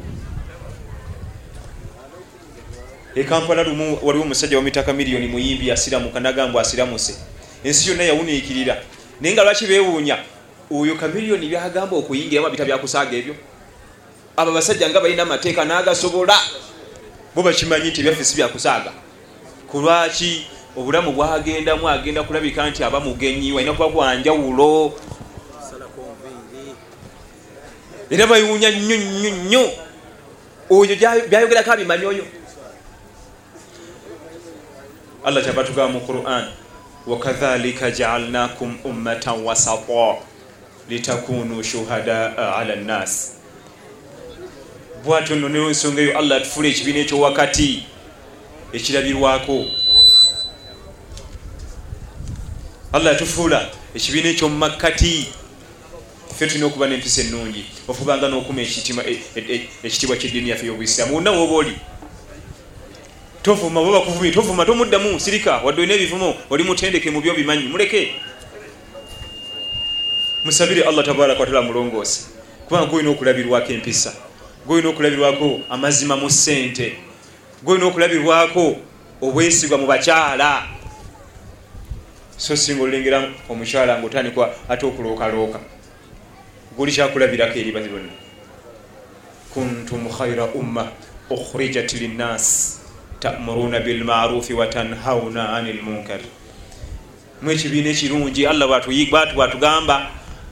ekampala 3.16 3.62
lumu 3.62 3.98
waliwo 4.02 4.24
omusajja 4.24 4.56
wamitaka 4.56 4.92
miliyoni 4.92 5.26
muyimbi 5.26 5.70
asiramuka 5.70 6.20
nagambwa 6.20 6.62
asiramuse. 6.62 7.14
Ensi 7.64 7.90
yonna 7.90 8.04
yawuniikirira. 8.04 8.82
Naye 9.20 9.34
nga 9.34 9.44
lwaki 9.44 9.66
bewuunya 9.66 10.18
oyo 10.70 10.94
kamiliyoni 10.94 11.48
byagamba 11.48 11.96
okuyingiramu 11.96 12.46
abita 12.46 12.64
byakusaaga 12.64 13.16
ebyo? 13.16 13.34
Abo 14.36 14.50
abasajja 14.50 14.90
nga 14.90 15.00
balina 15.00 15.22
amateeka 15.22 15.64
n'agasobola. 15.64 16.36
Bo 17.34 17.42
bakimanyi 17.42 17.90
nti 17.90 18.00
ebyaffe 18.00 18.24
si 18.24 18.36
byakusaaga. 18.36 18.92
Ku 19.70 19.80
lwaki 19.80 20.46
obulamu 20.76 21.12
bwagendamu 21.12 21.88
agenda 21.88 22.22
kulabika 22.22 22.68
nti 22.70 22.84
aba 22.84 23.00
mugenyi 23.00 23.52
walina 23.52 23.72
kuba 23.72 23.88
bwanjawulo 23.88 24.92
era 28.10 28.26
bayuunya 28.26 28.70
nnyo 28.70 28.96
nnyo 28.96 29.30
nnyo 29.30 29.64
oyo 30.70 30.94
byayogerako 30.96 31.72
abimanyi 31.72 32.06
oyo 32.06 32.24
allah 35.26 35.42
kyaba 35.42 35.64
tugamba 35.64 35.98
mu 35.98 36.06
quran. 36.06 36.44
Wakadhalika 37.06 37.90
jaalnakum 37.90 38.78
ummatan 38.84 39.44
wasata 39.44 40.16
litakunu 40.88 41.62
shuhadaa 41.62 42.56
ala 42.56 42.76
nnas 42.76 43.32
bwatyo 45.04 45.36
nno 45.36 45.48
nensonga 45.48 46.02
eyo 46.02 46.18
allah 46.18 46.36
atufula 46.36 46.68
ekibiina 46.68 46.98
ekyowakati 46.98 47.86
ekirabirwako. 48.72 49.64
Allah 52.92 53.12
yatufuula 53.12 53.68
ekibiina 53.94 54.28
ekyomumakkati 54.28 55.26
ffe 56.34 56.46
tulina 56.46 56.66
okuba 56.66 56.86
nempisa 56.86 57.20
ennungi 57.20 57.64
ofubanga 57.88 58.28
n'okuma 58.28 58.62
ekitiibwa 58.62 60.16
kyeddiini 60.16 60.50
yaffe 60.50 60.66
yobuisiramu 60.66 61.14
wonna 61.14 61.30
woba 61.30 61.54
oli 61.54 61.78
tovuma 63.46 63.80
oba 63.80 64.00
bakuvumye 64.00 64.32
tovuma 64.32 64.64
tomuddamu 64.64 65.20
sirika 65.20 65.62
wadde 65.62 65.82
olina 65.82 65.94
ebivumo 65.94 66.34
oli 66.50 66.64
mutendeke 66.64 67.10
mu 67.10 67.20
byobimanyi 67.20 67.68
muleke. 67.70 68.14
Musabire 70.44 70.82
allah 70.82 71.04
tabaraka 71.04 71.40
wataala 71.40 71.62
mulongoose 71.62 72.26
kubanga 72.66 72.90
golina 72.90 73.10
okulabirwako 73.10 73.72
empisa 73.72 74.12
golina 74.66 74.88
okulabirwako 74.88 75.60
amazima 75.70 76.16
mu 76.16 76.28
ssente 76.30 76.98
golina 77.62 77.86
okulabirwako 77.86 78.76
obwesigwa 79.22 79.78
mu 79.78 79.86
bakyala. 79.86 80.66
So 82.36 82.56
singa 82.56 82.82
olulengera 82.82 83.30
omukyala 83.48 83.98
nga 83.98 84.06
otandikwa 84.06 84.54
ate 84.68 84.86
okulookalooka 84.86 85.60
guli 86.76 86.92
kyakulabirako 86.92 87.58
eribazi 87.58 87.88
bonna. 87.88 88.12
Kuntum 89.54 90.10
khaira 90.10 90.50
umma 90.50 90.90
ukhrijat 91.30 91.92
linnas 91.94 92.85
tamuruna 93.20 93.80
bilmarufi 93.80 94.52
watanhauna 94.52 95.52
ani 95.56 95.72
lmunkar 95.72 96.20
mu 97.42 97.50
ekibiina 97.50 97.90
ekirungi 97.90 98.46
allah 98.46 98.68
bwatugamba 99.34 100.10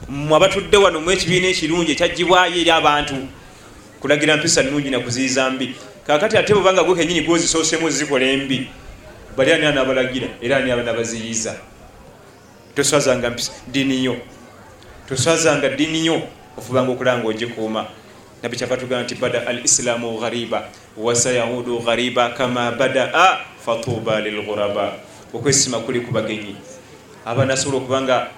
mwabatudde 0.08 0.76
wano 0.76 1.00
mu 1.00 1.10
ekibiina 1.10 1.48
ekirungi 1.48 1.92
ekyagibwayo 1.92 2.56
eri 2.60 2.70
abantu 2.70 3.16
kulagira 4.00 4.36
mpisa 4.36 4.62
nungi 4.62 4.90
nakuziiza 4.90 5.50
mbi. 5.50 5.74
Kakati 6.06 6.36
ate 6.36 6.54
bubanga 6.54 6.84
gwe 6.84 6.94
kenyini 6.94 7.20
gwozisoosemu 7.20 7.90
zikola 7.90 8.26
embi 8.26 8.68
bali 9.36 9.52
ani 9.52 9.66
anabalagira? 9.66 10.28
Era 10.42 10.56
ani 10.56 10.70
abanabaziyiza 10.70 11.56
toswazanga 12.76 13.32
diniyo 13.66 14.16
toswazanga 15.08 15.68
diniyo 15.68 16.22
ofubanga 16.58 16.92
okulanga 16.92 17.28
ogikuuma 17.28 17.86
nabi 18.44 18.56
kyava 18.56 18.76
tugamba 18.76 19.02
nti 19.02 19.14
bada 19.14 19.46
al 19.46 19.64
islaamu 19.64 20.18
ghariba 20.20 20.68
wasayaudu 20.96 21.78
ghariba 21.78 22.28
kama 22.28 22.72
badaa 22.72 23.40
fatuba 23.66 24.20
lilghuraba. 24.20 24.92
Okwesima 25.32 25.78
kuli 25.80 26.00
ku 26.00 26.12
bagenyi 26.12 26.56
abanasobola 27.24 27.78
okubanga 27.78 28.28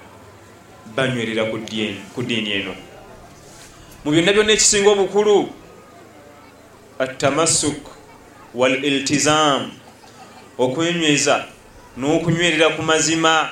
banywerera 0.95 1.43
ku 2.15 2.23
diini 2.23 2.51
eno. 2.51 2.75
Mu 4.05 4.11
byonna 4.11 4.31
byonna 4.31 4.53
ekisinga 4.55 4.89
obukulu 4.89 5.51
atamassuk 6.99 7.83
wal 8.55 8.79
iltizam 8.79 9.71
okwenyweza 10.57 11.45
n'okunywerera 11.99 12.79
ku 12.79 12.81
mazima 12.81 13.49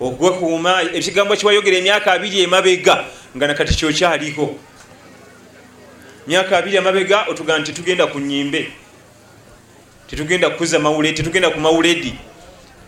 ogwekuuma 0.00 0.92
ekigambo 0.92 1.36
kiwayogera 1.36 1.76
emyaka 1.80 2.12
abiri 2.12 2.44
emabega 2.44 3.04
nga 3.32 3.46
nakati 3.46 3.74
kyokyaliko 3.74 4.67
myaka 6.28 6.58
abiri 6.58 6.76
emabega 6.76 7.24
otugamba 7.28 7.66
titugenda 7.66 8.06
ku 8.06 8.20
nyimbe 8.20 8.72
titugenda 10.06 10.50
kukuza 10.50 10.78
mawuledi 10.78 11.16
titugenda 11.16 11.50
ku 11.50 11.60
mawuledi. 11.60 12.14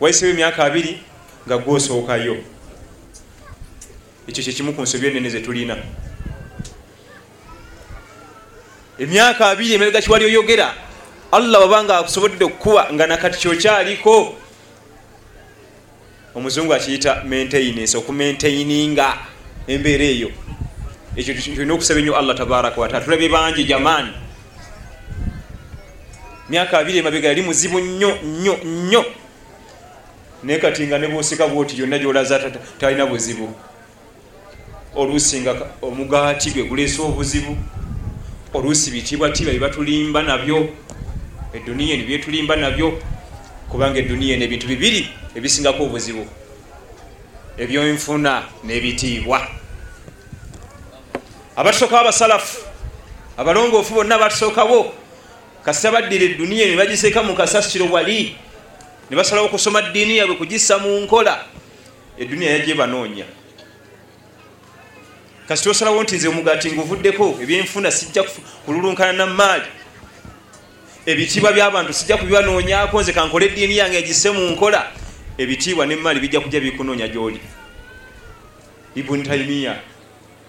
Waisewo 0.00 0.32
emyaka 0.32 0.64
abiri 0.64 1.02
nga 1.47 1.59
gwosookayo. 1.59 2.37
Ekyo 4.28 4.44
kyekimu 4.44 4.73
ku 4.73 4.82
nsobi 4.82 5.06
enene 5.06 5.28
zetulina 5.28 5.76
emyaka 8.99 9.49
abiri 9.49 9.75
emabega 9.75 10.02
kiwali 10.02 10.25
oyogera? 10.25 10.75
Allah 11.32 11.61
wabanga 11.61 11.99
akusobodde 11.99 12.44
okukuba 12.44 12.92
nga 12.92 13.06
nakati 13.06 13.38
kyokyaliko. 13.38 14.37
Omuzungu 16.35 16.75
akiyita 16.75 17.25
maintainance 17.25 17.97
okumaintaininga 17.97 19.18
embeera 19.66 20.04
eyo 20.04 20.30
ekyo 21.17 21.35
tulina 21.35 21.75
okusaba 21.75 22.00
ennyo 22.00 22.17
allah 22.17 22.37
tabaraka 22.37 22.81
wataala 22.81 23.05
tulabye 23.05 23.29
bangi 23.29 23.64
jamaani 23.64 24.12
myaka 26.50 26.79
abiri 26.79 26.99
emabega 26.99 27.29
yali 27.29 27.43
muzibu 27.43 27.81
nnyo 27.81 28.19
nnyo 28.25 28.57
nnyo. 28.64 29.05
Naye 30.43 30.59
kati 30.59 30.87
nga 30.87 30.99
ne 30.99 31.09
bwosika 31.09 31.47
bwoti 31.47 31.81
yonna 31.81 31.99
gyolaza 31.99 32.50
talina 32.79 33.07
buzibu. 33.07 33.55
Oluusi 34.97 35.40
nga 35.40 35.55
omugaati 35.83 36.50
gwe 36.50 36.62
guleesa 36.62 37.02
obuzibu. 37.02 37.57
Oluusi 38.55 38.90
bitibwatibwa 38.90 39.52
byebatulimba 39.52 40.23
nabyo. 40.23 40.69
Eduniya 41.55 41.95
eni 41.95 42.05
byetulimba 42.05 42.57
nabyo. 42.57 42.99
Kubanga 43.71 43.99
eduniya 43.99 44.35
eni 44.35 44.45
ebintu 44.45 44.67
bibiri 44.67 45.09
ebisingako 45.35 45.85
obuzibu. 45.85 46.26
Ebyonfuna 47.59 48.43
n'ebitiibwa 48.64 49.60
abatusookawo 51.61 52.00
abasalafu 52.00 52.59
abalongoofu 53.37 53.95
bonna 53.95 54.14
abatusookawo 54.14 54.95
kasita 55.64 55.93
baddira 55.93 56.25
eduniya 56.25 56.64
eni 56.64 56.76
bagiseeka 56.76 57.23
mu 57.23 57.35
kasasiro 57.35 57.87
wali. 57.93 58.37
Ne 59.11 59.17
basalawo 59.17 59.47
okusoma 59.47 59.83
ddiini 59.83 60.17
yabwe 60.17 60.37
kugissa 60.37 60.79
mu 60.79 61.00
nkola. 61.00 61.45
Eduniya 62.19 62.50
yajje 62.50 62.75
banoonya. 62.75 63.25
Kasita 65.49 65.71
osalawo 65.71 66.02
nti 66.02 66.17
nze 66.17 66.29
omugaati 66.29 66.73
nguvuddeko 66.73 67.38
ebyenfuna 67.43 67.90
sijja 67.90 68.25
kululunkana 68.64 69.12
namaali 69.12 69.69
ebitiibwa 71.07 71.52
byabantu 71.52 71.93
sijja 71.93 72.17
kubibanoonyako 72.17 73.00
nze 73.00 73.12
kankole 73.12 73.47
eddiini 73.47 73.76
yange 73.76 73.99
egisse 73.99 74.31
mu 74.31 74.50
nkola. 74.50 74.87
Ebitiibwa 75.38 75.87
nemaali 75.87 76.20
bijja 76.20 76.40
kujja 76.40 76.61
bikunoonya 76.61 77.09
gyoli. 77.09 77.40
Ibuni 78.94 79.23
taimiya 79.23 79.89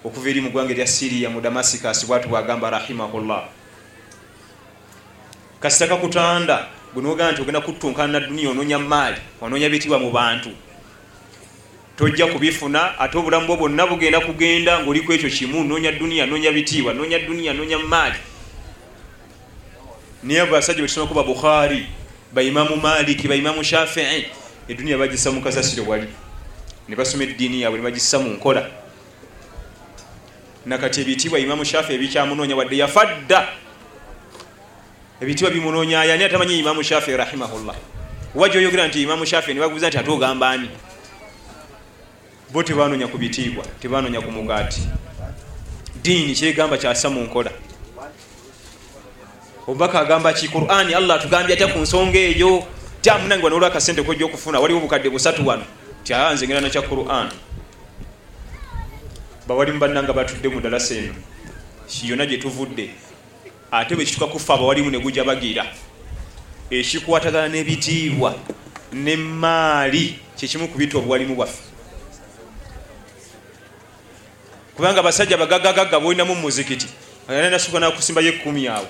okuva 0.04 0.30
eri 0.30 0.42
mu 0.42 0.50
ggwanga 0.50 0.74
erya 0.74 0.88
siriya 0.88 1.30
mu 1.30 1.42
damasicus 1.42 2.06
bwatu 2.06 2.30
bwagamba 2.30 2.70
rahimahullah. 2.70 3.50
Kasita 5.60 5.88
kakutanda 5.88 6.68
gwenogamba 6.94 7.32
nti 7.32 7.42
ogenda 7.42 7.62
kutunkana 7.62 8.20
naduniya 8.20 8.50
onoonya 8.50 8.80
maali 8.80 9.18
onoonya 9.42 9.70
bitiibwa 9.70 10.00
mu 10.00 10.12
bantu. 10.12 10.50
Tojja 11.98 12.28
kubifuna 12.28 13.00
ate 13.00 13.18
obulamu 13.18 13.46
bwo 13.48 13.58
bwonna 13.58 13.88
bugenda 13.88 14.20
kugenda 14.20 14.82
ngaoliku 14.82 15.14
ekyo 15.14 15.30
kimu 15.30 15.64
noonya 15.64 15.92
duniya 15.92 16.26
noonya 16.26 16.52
bitiibwa 16.52 16.94
noonya 16.94 17.20
duniya 17.20 17.54
noonya 17.54 17.80
maali. 17.80 18.18
Naye 20.24 20.46
basajja 20.46 20.82
betusomako 20.82 21.14
ba 21.14 21.24
bukhari 21.24 21.86
baimamu 22.34 22.76
maliki 22.76 23.28
baimamu 23.28 23.64
shafii 23.64 24.26
eduniya 24.68 24.98
bagisa 24.98 25.32
mukasasiro 25.32 25.86
wali. 25.86 26.08
Nebasoma 26.90 27.24
eddiini 27.24 27.62
yabwe 27.62 27.78
nebagisa 27.78 28.20
mu 28.20 28.30
nkola 28.30 28.81
nakati 30.66 31.02
ebitiibwa 31.02 31.40
imamu 31.40 31.66
shafii 31.66 31.94
ebikyamunoonya 31.94 32.56
wadde 32.56 32.78
yafadda. 32.78 33.48
Ebitiibwa 35.22 35.52
bimunoonya 35.52 36.04
yani 36.04 36.24
atamanyi 36.24 36.60
imamu 36.60 36.84
shafii 36.84 37.18
rahimahullah? 37.18 37.76
Wajja 38.36 38.60
oyogera 38.60 38.88
nti 38.88 39.02
imamu 39.02 39.26
shafii 39.26 39.54
nebaguza 39.54 39.88
nti 39.88 39.98
ate 39.98 40.12
ogamba 40.12 40.50
ani? 40.50 40.70
Bo 42.54 42.64
tebanoonya 42.64 43.08
ku 43.08 43.18
bitiibwa 43.18 43.66
tebanoonya 43.82 44.22
ku 44.22 44.32
mugaati. 44.32 44.82
Diini 46.04 46.34
kyegamba 46.34 46.78
kyasa 46.78 47.10
mu 47.10 47.22
nkola. 47.22 47.52
Obubaka 49.68 50.00
agamba 50.00 50.34
ki 50.34 50.48
qurani 50.48 50.94
allah 50.94 51.16
atugambye 51.16 51.54
atya 51.56 51.68
ku 51.68 51.80
nsonga 51.80 52.20
eyo? 52.20 52.64
Tyamunange 53.02 53.44
wano 53.44 53.56
olwakasente 53.56 54.04
kojja 54.04 54.26
okufuna 54.26 54.60
waliwo 54.60 54.80
obukadde 54.80 55.10
busatu 55.10 55.48
wano. 55.48 55.64
Ti 56.04 56.14
aa 56.14 56.34
nze 56.34 56.48
ngenda 56.48 56.70
quran 59.42 59.48
bawalimu 59.48 59.80
bannanga 59.80 60.14
batudde 60.14 60.48
mu 60.50 60.62
dalasa 60.62 60.96
eno 60.96 61.14
yonna 62.04 62.26
gye 62.26 62.38
tuvudde 62.38 62.90
ate 63.72 63.96
bwe 63.96 64.06
kituka 64.06 64.28
kufa 64.28 64.54
abawalimu 64.54 64.92
ne 64.92 65.00
gujja 65.00 65.24
bagira 65.24 65.66
ekikwatagana 66.70 67.50
n'ebitiibwa 67.50 68.36
nemaali 68.94 70.20
kyekimu 70.38 70.68
ku 70.68 70.78
bitta 70.78 70.98
obuwalimu 70.98 71.36
bwaffe. 71.36 71.62
Kubanga 74.76 75.00
abasajja 75.00 75.38
bagagagaga 75.38 76.00
bolinamu 76.00 76.36
mumuzikiti 76.36 76.88
anasuka 77.28 77.80
nakusimbayo 77.80 78.28
ekumi 78.28 78.68
awo. 78.68 78.88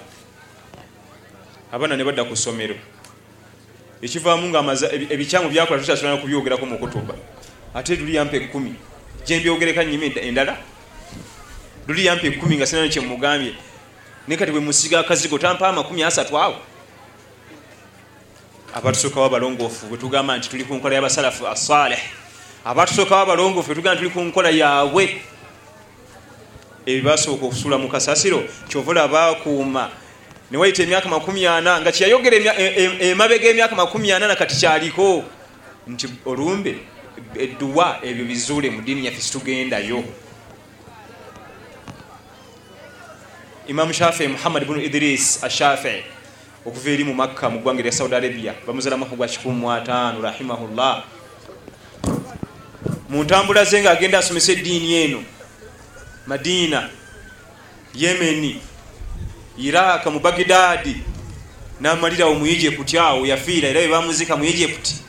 Abaana 1.72 1.98
ne 1.98 2.04
badda 2.04 2.24
ku 2.24 2.36
ssomero. 2.36 2.76
Ekivaamu 4.02 4.50
nga 4.50 4.62
ebikyamu 5.10 5.50
byakola 5.50 5.80
tukyasobola 5.80 6.18
kubyogerako 6.18 6.66
mu 6.66 6.78
kutuba 6.78 7.16
ate 7.74 7.96
luliyampa 7.96 8.38
ekumi 8.38 8.76
gyembyogereka 9.26 9.86
nyima 9.86 10.06
endala. 10.22 10.58
Luliyampa 11.88 12.28
ekumi 12.28 12.58
nga 12.58 12.66
sinano 12.66 12.90
kyemugambye 12.90 13.54
naye 14.28 14.38
kati 14.38 14.52
bwe 14.52 14.62
musiga 14.62 15.00
akazigo 15.00 15.38
tampa 15.38 15.68
amakumi 15.68 16.04
asatu 16.04 16.38
awo. 16.38 16.56
Abatusookawo 18.74 19.26
abalongoofu 19.26 19.86
bwetugamba 19.88 20.38
nti 20.38 20.50
tuli 20.50 20.64
ku 20.64 20.74
nkola 20.76 20.96
y'abasalafu 20.96 21.48
asaleh 21.48 22.00
abatusookawo 22.66 23.22
abalongoofu 23.22 23.68
bwetugamba 23.68 23.98
tuli 23.98 24.10
ku 24.10 24.22
nkola 24.22 24.50
yaabwe. 24.50 25.22
Ebibasooka 26.86 27.46
okusula 27.46 27.78
mu 27.78 27.90
kasasiro 27.90 28.44
kyovula 28.70 29.08
bakuuma 29.08 29.90
newayita 30.52 30.84
emyaka 30.84 31.10
makumi 31.10 31.48
ana 31.48 31.82
nga 31.82 31.92
kyeyayogera 31.92 32.38
emabega 33.00 33.50
emyaka 33.50 33.76
makumi 33.76 34.12
ana 34.12 34.28
nakati 34.28 34.56
kyaliko. 34.56 35.24
Nti 35.88 36.08
olumbe 36.26 36.78
edduwa 37.36 38.00
ebyo 38.04 38.26
bizuule 38.26 38.70
mu 38.70 38.82
diini 38.82 39.06
yaffe 39.06 39.22
situgendayo. 39.22 40.04
Imamu 43.68 43.94
shafii 43.94 44.28
muhammad 44.28 44.66
bunu 44.66 44.82
idris 44.82 45.44
ashafii 45.44 46.04
okuva 46.66 46.90
eri 46.90 47.04
mu 47.04 47.14
makka 47.14 47.50
mu 47.50 47.60
ggwanga 47.60 47.80
erya 47.80 47.92
saudi 47.92 48.16
arabia 48.16 48.54
bamuzala 48.68 48.98
mwaka 48.98 49.16
gwa 49.16 49.28
15 49.28 50.22
rahimahullah. 50.22 51.04
Mu 53.10 53.24
ntambula 53.24 53.66
ze 53.66 53.82
nga 53.82 53.92
agenda 53.92 54.20
asomesa 54.20 54.52
eddiini 54.52 54.94
eno 54.94 55.24
madina 56.28 56.90
yemeni 57.96 58.62
iraka 59.58 60.10
mu 60.10 60.20
bagidadi 60.20 60.96
namalirawo 61.80 62.36
mu 62.36 62.46
egypt 62.46 62.96
awo 62.96 63.26
yafiira 63.26 63.70
era 63.70 63.82
bebamuzika 63.82 64.38
mu 64.38 64.46
egypt 64.46 65.02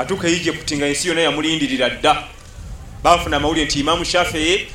atuuka 0.00 0.28
e 0.28 0.32
egypt 0.32 0.72
nga 0.72 0.86
ensi 0.86 1.08
yonna 1.08 1.20
yamulindirira 1.20 1.90
dda. 1.90 2.24
Bafuna 3.02 3.36
amawulire 3.36 3.66
nti 3.66 3.80
imamu 3.80 4.04
shafii 4.04 4.66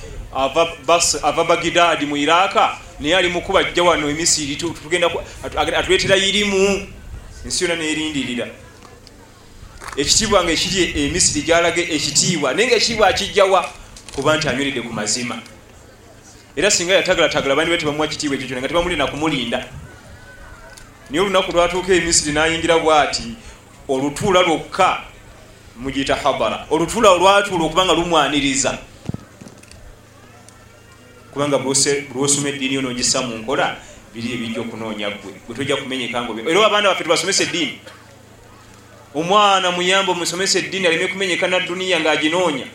ava 1.23 1.43
bagidadi 1.43 2.05
mu 2.05 2.17
iraka 2.17 2.77
naye 2.99 3.15
ali 3.17 3.29
mukuba 3.29 3.63
jja 3.63 3.83
wano 3.83 4.09
emisiri 4.09 4.57
atuleetera 5.77 6.17
irimu. 6.17 6.88
Ensi 7.45 7.63
yonna 7.63 7.75
nerindirira 7.75 8.47
ekitiibwa 9.97 10.43
nga 10.43 10.51
ekiri 10.51 11.05
emisiri 11.05 11.41
gyalage 11.45 11.81
ekitiibwa 11.81 12.53
naye 12.53 12.67
nga 12.67 12.75
ekitiibwa 12.75 13.07
akijjawa 13.07 13.69
kuba 14.15 14.38
nti 14.38 14.49
anyweredde 14.49 14.81
ku 14.81 14.93
mazima. 14.93 15.41
Era 16.55 16.71
singa 16.71 16.93
yatagalatagala 16.93 17.55
bandi 17.55 17.71
be 17.71 17.77
tebamuwa 17.77 18.07
kitiibwa 18.07 18.35
ekyo 18.35 18.47
kyona 18.47 18.61
nga 18.61 18.67
tebamulina 18.67 19.07
kumulinda. 19.07 19.65
Naye 21.09 21.21
olunaku 21.21 21.51
lwatuuka 21.51 21.93
emisiri 21.93 22.33
nayingira 22.33 22.79
bwati 22.79 23.23
olutuula 23.88 24.41
lwokka 24.41 25.01
mugiyita 25.77 26.15
habara. 26.15 26.65
Olutuula 26.69 27.09
olwatuula 27.11 27.65
okubanga 27.65 27.93
lumwaniriza. 27.93 28.77
Kubanga 31.33 31.57
bulwosoma 31.57 32.49
eddiini 32.49 32.75
yo 32.75 32.81
nogisa 32.81 33.21
mu 33.21 33.35
nkola 33.38 33.75
biri 34.13 34.33
ebijja 34.33 34.61
okunoonya 34.61 35.09
gwe 35.09 35.33
gwe 35.47 35.55
tojja 35.55 35.75
kumenyeka 35.75 36.23
ngo 36.23 36.39
era 36.49 36.65
abaana 36.65 36.89
baffe 36.89 37.03
tubasomesa 37.03 37.43
eddiini. 37.43 37.79
Omwana 39.15 39.71
muyamba 39.71 40.11
omusomesa 40.11 40.59
eddiini 40.59 40.88
aleme 40.88 41.07
kumenyeka 41.07 41.47
nadduniya 41.47 41.99
ngaaginoonya 41.99 42.67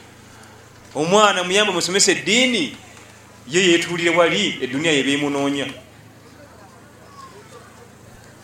omwana 0.94 1.44
muyamba 1.44 1.72
omusomesa 1.72 2.12
eddiini 2.12 2.76
ye 3.48 3.70
yetuulire 3.72 4.10
wali 4.10 4.58
edduniya 4.60 4.92
yebemunoonya 4.92 5.66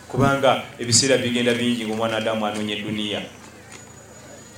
kubanga 0.07 0.63
ebiseera 0.79 1.17
bigenda 1.17 1.53
bingi 1.53 1.85
ngaomwana 1.85 2.17
adamu 2.17 2.45
anoonya 2.45 2.75
edduniya 2.75 3.21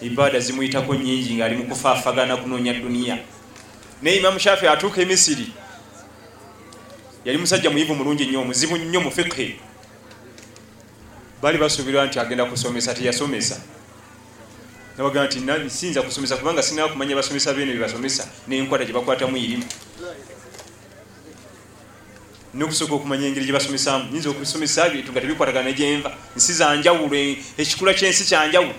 ibaada 0.02 0.40
zimuyitako 0.40 0.96
nyingi 0.96 1.34
ngaali 1.34 1.56
mukufaafagana 1.56 2.38
kunoonya 2.38 2.74
dduniya 2.74 3.18
naye 4.02 4.18
imamu 4.18 4.40
shafi 4.40 4.68
atuuka 4.68 5.02
emisiri 5.02 5.48
yali 7.26 7.38
musajja 7.38 7.70
muyivu 7.70 7.96
mulungi 7.96 8.26
nnyo 8.26 8.42
omuzibu 8.42 8.78
nnyo 8.78 9.02
mu 9.02 9.12
fiqhi. 9.12 9.60
Baali 11.42 11.58
basuubirwa 11.58 12.06
nti 12.06 12.20
agenda 12.20 12.46
kusomesa 12.46 12.94
teyasomesa. 12.94 13.62
Nabagaa 14.98 15.26
nti 15.26 15.70
sinza 15.70 16.02
kusomesa 16.02 16.38
kubanga 16.38 16.64
sinaa 16.64 16.88
kumanya 16.88 17.16
basomesa 17.16 17.54
bene 17.54 17.74
bebasomesa 17.74 18.28
nenkwata 18.48 18.86
gyebakwatamu 18.86 19.38
irimu 19.38 19.64
nokusooka 22.54 22.94
okumanya 22.94 23.28
engeri 23.28 23.46
gyebasomesamu 23.46 24.12
nyinza 24.12 24.30
okusomesa 24.30 24.90
byetu 24.90 25.12
nga 25.12 25.22
tebikwatagana 25.22 25.70
negyenva 25.70 26.18
nsi 26.36 26.54
zanjawulo 26.54 27.16
ekikula 27.58 27.94
kyensi 27.94 28.26
kyanjawulo 28.26 28.74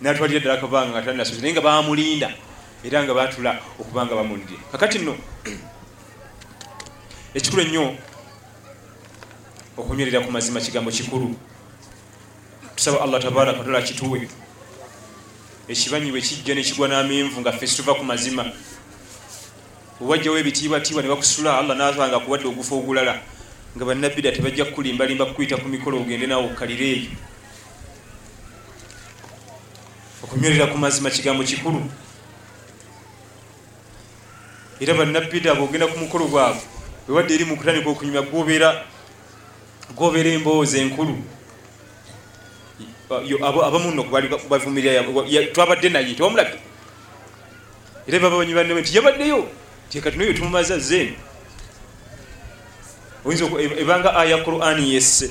natwalira 0.00 0.40
ddala 0.40 0.60
kabanga 0.60 0.90
nga 0.90 1.02
talinasomesa 1.02 1.42
naye 1.42 1.52
nga 1.52 1.66
bamulinda 1.66 2.28
era 2.84 3.02
nga 3.02 3.14
batula 3.14 3.52
okubanga 3.80 4.14
bamulire 4.14 4.56
kakati 4.72 4.98
nno 4.98 5.14
ekikulu 7.36 7.62
ennyo 7.62 7.84
okunywerera 9.76 10.24
ku 10.24 10.30
mazima 10.32 10.60
kigambo 10.60 10.90
kikulu. 10.90 11.36
Tusaba 12.76 13.00
allah 13.00 13.20
tabaraka 13.22 13.58
wataala 13.58 13.82
kituwe 13.82 14.28
ekibanyiwe 15.68 16.20
kijja 16.20 16.54
nekigwa 16.54 16.88
n'amenvu 16.88 17.40
nga 17.40 17.52
ffe 17.52 17.66
situva 17.66 17.94
ku 17.94 18.04
mazima. 18.04 18.44
Owajjawo 20.00 20.38
ebitiibwatiibwa 20.38 21.02
ne 21.02 21.08
bakusula 21.08 21.58
allah 21.58 21.76
nasanga 21.76 22.20
kuwadde 22.20 22.48
ogufa 22.48 22.74
ogulala 22.74 23.20
nga 23.76 23.84
bannabbida 23.84 24.32
tebajja 24.32 24.64
kukulimbalimba 24.64 25.26
kukuyita 25.26 25.56
ku 25.56 25.68
mikolo 25.68 26.00
ogende 26.00 26.26
naawe 26.26 26.44
okkalire 26.52 26.86
eyo 26.96 27.10
okunywerera 30.26 30.66
ku 30.66 30.78
mazima 30.78 31.10
kigambo 31.10 31.44
kikulu. 31.44 31.82
Era 34.80 34.94
bannabbida 34.94 35.54
bwogenda 35.54 35.86
ku 35.86 35.98
mukolo 35.98 36.26
gwabwe 36.26 36.60
wewadde 37.08 37.34
eri 37.34 37.44
mukutandika 37.44 37.90
okunyumya 37.90 38.22
gobeera 39.96 40.30
emboozi 40.34 40.78
enkulu. 40.82 41.16
Abamu 43.08 43.90
nno 43.94 44.02
bavumirira 44.50 45.06
twabadde 45.54 45.88
naye 45.88 46.14
tewamulabye. 46.14 46.58
Era 48.06 48.18
baba 48.18 48.38
banywi 48.38 48.54
banne 48.54 48.74
nti 48.74 48.96
yabaddeyo 48.96 49.48
tekati 49.90 50.18
nayo 50.18 50.32
tumumaza 50.32 50.78
zeeni 50.78 51.16
oyinza 53.24 53.44
ebanga 53.82 54.14
aya 54.16 54.38
qurani 54.44 54.94
yesse 54.94 55.30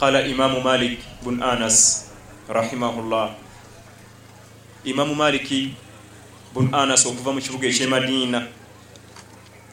qala 0.00 0.24
imamu 0.24 0.64
malik 0.64 1.04
bun 1.20 1.42
anas 1.44 2.08
rahimahullah 2.48 3.36
imamu 4.80 5.12
maliki 5.12 5.76
bun 6.56 6.72
anas 6.72 7.04
okuva 7.04 7.36
mu 7.36 7.40
kibuga 7.44 7.68
ekyemadina 7.68 8.48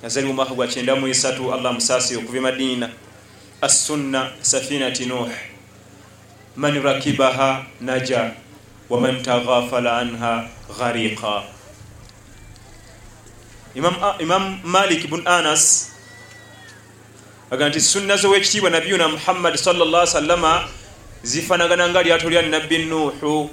yazaliwa 0.04 0.32
omwaka 0.36 0.52
gwa 0.52 0.68
kyenda 0.68 1.00
mu 1.00 1.08
esatu 1.08 1.48
allah 1.54 1.72
musaasi 1.72 2.20
okuva 2.20 2.38
emadina 2.38 2.92
assunna 3.64 4.36
safinati 4.44 5.08
nuh 5.08 5.32
man 6.60 6.76
rakibaha 6.76 7.64
naja 7.80 8.36
waman 8.92 9.24
taghafala 9.24 10.04
anha 10.04 10.44
ghariqa 10.68 11.48
imam, 13.80 13.96
imam 14.20 14.60
malik 14.68 15.08
bun 15.08 15.24
anas 15.24 15.96
aga 17.52 17.70
nti 17.70 17.82
sunna 17.82 18.18
zowekitiibwa 18.18 18.70
nabiyuna 18.70 19.08
muhammad 19.08 19.56
salllah 19.56 20.08
sallama 20.08 20.68
zifanagana 21.24 21.90
nga 21.90 22.04
lyato 22.04 22.30
lya 22.30 22.42
nabbi 22.42 22.78
nuhu 22.78 23.50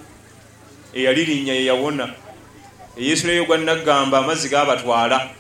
eyali 0.94 1.24
linnya 1.24 1.54
yeyawona 1.54 2.14
eyesu 2.98 3.26
leyo 3.26 3.44
gwa 3.44 3.58
nagamba 3.58 4.18
amazzi 4.18 4.48
gabatwala 4.48 5.30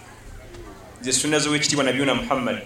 ze 1.00 1.12
sunna 1.12 1.38
zowekitiibwa 1.38 1.84
nabiyuna 1.84 2.14
muhammad. 2.14 2.62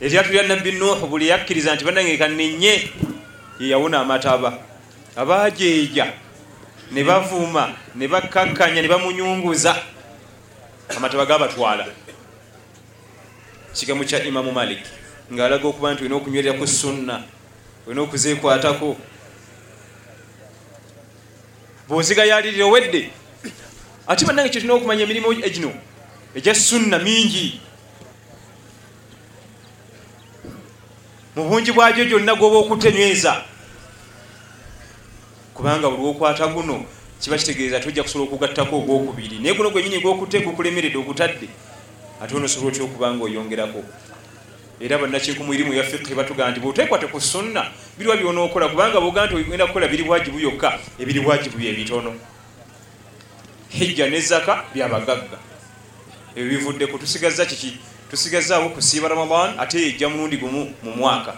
Eryatu 0.00 0.32
lya 0.32 0.42
nabbi 0.42 0.72
nuhu 0.72 1.06
buli 1.06 1.28
yakkiriza 1.28 1.74
nti 1.74 1.84
banange 1.84 2.16
kanenye 2.16 2.90
yeyawona 3.60 4.00
amataba. 4.00 4.58
Abajeeja 5.16 6.12
ne 6.92 7.04
bavuma 7.04 7.72
ne 7.94 8.08
bakkakkanya 8.08 8.82
ne 8.82 8.88
bamunyunguza 8.88 9.76
amataba 10.96 11.26
gabatwala 11.26 11.86
kigambo 13.76 14.04
kya 14.04 14.24
imamu 14.24 14.52
malik. 14.52 14.80
Ngaalaga 15.32 15.68
okuba 15.68 15.92
nti 15.94 16.00
olina 16.04 16.16
okunywerera 16.16 16.58
ku 16.58 16.66
sunna 16.66 17.22
olina 17.86 18.02
okuzeekwatako 18.02 18.96
bwozigayalirira 21.88 22.64
owedde 22.64 23.10
ate 24.06 24.24
bannange 24.24 24.50
kyetulina 24.50 24.74
okumanya 24.74 25.02
emirimu 25.02 25.32
egino 25.42 25.72
egya 26.34 26.54
sunna 26.54 26.98
mingi. 26.98 27.60
Mu 31.34 31.44
bungi 31.48 31.72
bwagyo 31.72 32.04
gyonna 32.04 32.34
gwoba 32.34 32.56
okutenyweza 32.64 33.44
kubanga 35.54 35.90
buli 35.90 36.02
wokwata 36.02 36.46
guno 36.48 36.86
kiba 37.20 37.38
kitegeeza 37.38 37.80
tojja 37.80 38.02
kusobola 38.02 38.30
okugattako 38.30 38.78
ogwokubiri. 38.78 39.38
Naye 39.38 39.54
guno 39.54 39.70
gwenyini 39.70 40.00
gwokute 40.00 40.40
gukulemeredde 40.40 40.98
ogutadde 40.98 41.48
ate 42.22 42.34
onosobola 42.36 42.72
otya 42.72 42.84
okuba 42.84 43.14
nga 43.14 43.24
oyongerako 43.24 43.84
era 44.80 44.98
bannakiku 44.98 45.44
mu 45.44 45.54
irimu 45.54 45.74
ya 45.74 45.84
fiqhi 45.84 46.14
batugaa 46.14 46.50
nti 46.50 46.60
bwotekwate 46.60 47.06
ku 47.06 47.20
sunna 47.20 47.72
biriwa 47.98 48.16
byonookola 48.16 48.68
kubanga 48.68 49.00
boga 49.00 49.26
nti 49.26 49.34
ogenda 49.34 49.66
kukola 49.66 49.88
biri 49.88 50.04
bwajibu 50.04 50.38
byokka 50.38 50.78
ebiri 50.98 51.20
bwajibu 51.20 51.56
byebitono 51.58 52.14
hijja 53.68 54.10
nezaka 54.10 54.64
byabagagga 54.74 55.38
ebyo 56.36 56.58
bivuddeku 56.58 56.98
tusigaza 56.98 57.46
kiki? 57.46 57.78
Tusigazaawo 58.10 58.68
kusiiba 58.68 59.08
ramadan 59.08 59.58
ate 59.58 59.80
yejja 59.82 60.08
mulundi 60.08 60.36
gumu 60.36 60.74
mu 60.82 60.90
mwaka. 60.96 61.34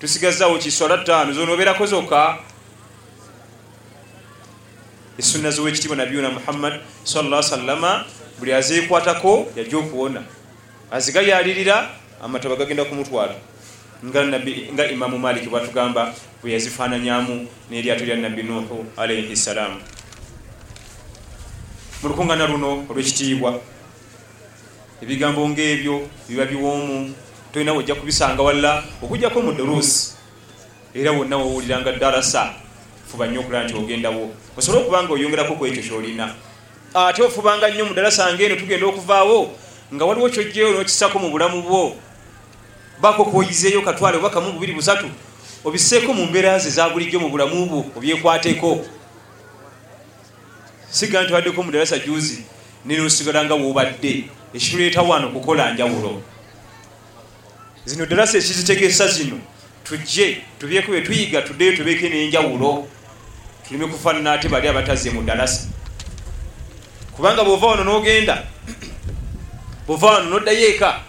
Tusigazaawo 0.00 0.58
kiswala 0.58 0.98
ttaano 0.98 1.32
zonobeerako 1.32 1.86
zokka. 1.86 2.38
Esunna 5.18 5.50
zowekitiibwa 5.50 5.96
nabiyuna 5.96 6.30
muhammad 6.30 6.80
salla 7.04 7.42
sallama 7.42 8.04
buli 8.38 8.52
azeekwatako 8.52 9.46
yajja 9.56 9.78
okuwona. 9.78 10.22
Azigayalirira 10.90 11.90
amataba 12.22 12.56
gagenda 12.56 12.84
kumutwala. 12.84 13.34
Nga 14.04 14.90
imamu 14.90 15.18
maliki 15.18 15.48
bwatugamba 15.48 16.14
bwe 16.42 16.52
yazifaananyamu 16.52 17.48
n'eryato 17.70 18.04
lya 18.04 18.16
nabbi 18.16 18.42
nuhu 18.42 18.86
alaihi 18.96 19.36
ssalaamu 19.36 19.80
mu 22.02 22.08
lukungana 22.08 22.46
luno 22.46 22.84
olwekitiibwa 22.90 23.60
ebigambo 25.02 25.48
ngaebyo 25.48 26.08
biba 26.28 26.44
biwoomu. 26.44 27.14
Tolina 27.52 27.72
wojja 27.72 27.94
kubisanga 27.94 28.42
walla 28.42 28.84
okugjako 29.02 29.42
mu 29.42 29.52
durusi 29.52 30.12
era 30.94 31.12
wonna 31.12 31.36
wowuliranga 31.36 31.92
darasa 31.92 32.52
fuba 33.08 33.26
nnyo 33.26 33.40
okulaba 33.40 33.64
nti 33.64 33.74
ogendawo. 33.74 34.30
Osobole 34.56 34.84
okuba 34.84 35.02
nga 35.02 35.12
oyongerako 35.12 35.54
ku 35.56 35.66
ekyo 35.66 35.82
kyolina 35.82 36.34
ate 36.96 37.22
ofubanga 37.22 37.68
nnyo 37.68 37.84
mu 37.84 37.94
darasa 37.94 38.32
ngaeno 38.34 38.56
tugenda 38.56 38.86
okuvaawo 38.86 39.50
nga 39.94 40.04
waliwo 40.04 40.28
kyojjeyo 40.28 40.72
nokisako 40.72 41.18
mu 41.18 41.30
bulamu 41.30 41.62
bwo. 41.62 41.96
Bako 43.00 43.24
kwoyizeeyo 43.24 43.82
katwale 43.82 44.16
obaka 44.16 44.40
mu 44.40 44.52
bubiri 44.52 44.72
busatu 44.72 45.06
obiseeko 45.64 46.14
mu 46.14 46.26
mbeera 46.26 46.58
ze 46.58 46.70
za 46.70 46.88
bulijjo 46.88 47.20
mu 47.20 47.28
bulamu 47.28 47.66
bwo 47.66 47.84
obyekwateko. 47.96 48.84
Siga 50.90 51.22
nti 51.22 51.32
waddeko 51.32 51.62
mu 51.62 51.72
darasa 51.72 51.98
juzi 51.98 52.44
nenosigala 52.84 53.44
nga 53.44 53.54
wobadde. 53.54 54.24
Ekiruleeta 54.54 55.02
wano 55.02 55.28
kukola 55.28 55.72
njawulo. 55.74 56.22
Zino 57.84 58.06
darasa 58.06 58.38
ekizitegeesa 58.38 59.08
zino. 59.08 59.38
Tujje 59.84 60.42
tubyeko 60.58 60.92
bye 60.92 61.00
tuyiga 61.00 61.42
tuddeyo 61.42 61.76
tubeeko 61.76 62.06
n'enjawulo. 62.08 62.88
Tuleme 63.68 63.86
kufaanana 63.86 64.32
ate 64.32 64.48
bali 64.48 64.68
abataze 64.68 65.10
mu 65.10 65.22
darasa 65.22 65.75
kubanga 67.16 67.44
bwova 67.44 67.66
wano 67.66 67.84
n'ogenda 67.84 68.44
bova 69.86 70.06
wano 70.06 70.30
noddayo 70.30 70.68
eka 70.68 71.00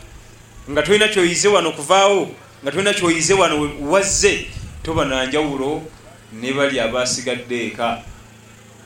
nga 0.72 0.84
tolina 0.84 1.08
kyoyize 1.08 1.48
wano 1.48 1.72
kuvaawo 1.72 2.32
nga 2.63 2.72
tolina 2.72 2.93
kyoyize 2.93 3.34
wano 3.34 3.72
wazze 3.82 4.48
toba 4.84 5.06
nanjawulo 5.06 5.82
ne 6.34 6.54
bali 6.54 6.80
abasigadde 6.80 7.67
eka. 7.67 8.04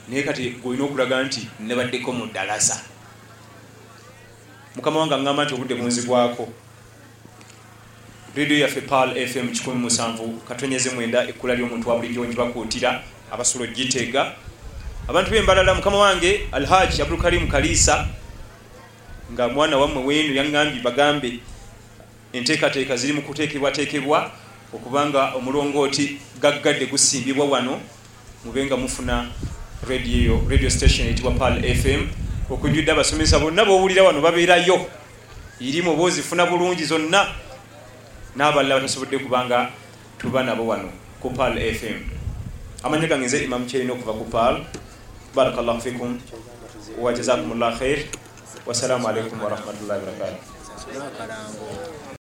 Naye 0.10 0.24
kati 0.24 0.50
golina 0.50 0.84
okulaga 0.84 1.24
nti 1.24 1.48
nebaddeko 1.60 2.12
mu 2.12 2.26
ddalasa 2.26 2.82
mukama 4.76 5.00
wange 5.00 5.16
aŋŋamba 5.16 5.46
nti 5.46 5.54
obudde 5.54 5.76
bunzigwako. 5.76 6.50
Radio 8.36 8.58
yaffe 8.58 8.82
pal 8.82 9.10
fm 9.28 9.48
17 9.48 10.40
katonyeze 10.48 10.90
mwenda 10.90 11.28
ekkula 11.28 11.56
ly'omuntu 11.56 11.90
wa 11.90 11.96
bulijjo 11.96 12.26
ngibakuutira 12.26 13.04
abasolo 13.32 13.68
giteega 13.68 14.32
abantu 15.08 15.32
bembalala 15.32 15.76
mukama 15.76 15.98
wange 15.98 16.48
alhaji 16.52 17.02
abdulkarimu 17.02 17.48
kaliisa 17.48 18.08
nga 19.34 19.48
mwana 19.48 19.78
wammwe 19.78 20.04
wenu 20.04 20.36
yaŋŋambye 20.36 20.82
bagambe 20.82 21.40
enteekateeka 22.34 22.96
ziri 22.96 23.14
mu 23.14 23.22
kuteekebwateekebwa 23.22 24.32
okubanga 24.74 25.34
omulongooti 25.36 26.18
gaggadde 26.42 26.86
gusimbibwa 26.86 27.46
wano 27.46 27.82
mube 28.46 28.66
nga 28.66 28.78
mufuna 28.78 29.28
radio, 29.90 30.42
radio 30.50 30.70
station 30.70 31.08
etibwa 31.08 31.32
pal 31.32 31.76
fm 31.76 32.08
okujjudde 32.50 32.92
abasomesa 32.92 33.40
bonna 33.40 33.66
bowulira 33.66 34.04
wano 34.04 34.22
babeerayo. 34.22 34.86
Irimu 35.60 35.92
oba 35.92 36.04
ozifuna 36.04 36.46
bulungi 36.46 36.86
zonna. 36.86 37.28
N'abalala 38.36 38.76
batasobodde 38.76 39.20
kubanga 39.20 39.70
tuba 40.18 40.44
nabo 40.44 40.68
wano 40.68 40.90
ku 41.22 41.30
pal 41.30 41.54
fm 41.60 42.00
amanya 42.84 43.08
gange 43.08 43.26
nze 43.26 43.44
imamu 43.44 43.66
kyerina 43.66 43.94
okuva 43.94 44.14
ku 44.14 44.26
pal 44.26 44.64
barakallahu 45.36 45.82
fikum. 45.82 46.20
Wajazakumullah 47.00 47.78
khair. 47.78 48.00
Wassalamu 48.66 49.08
alaikum 49.08 49.42
warahmatullahi 49.42 50.00
wabarakatuh 50.06 52.21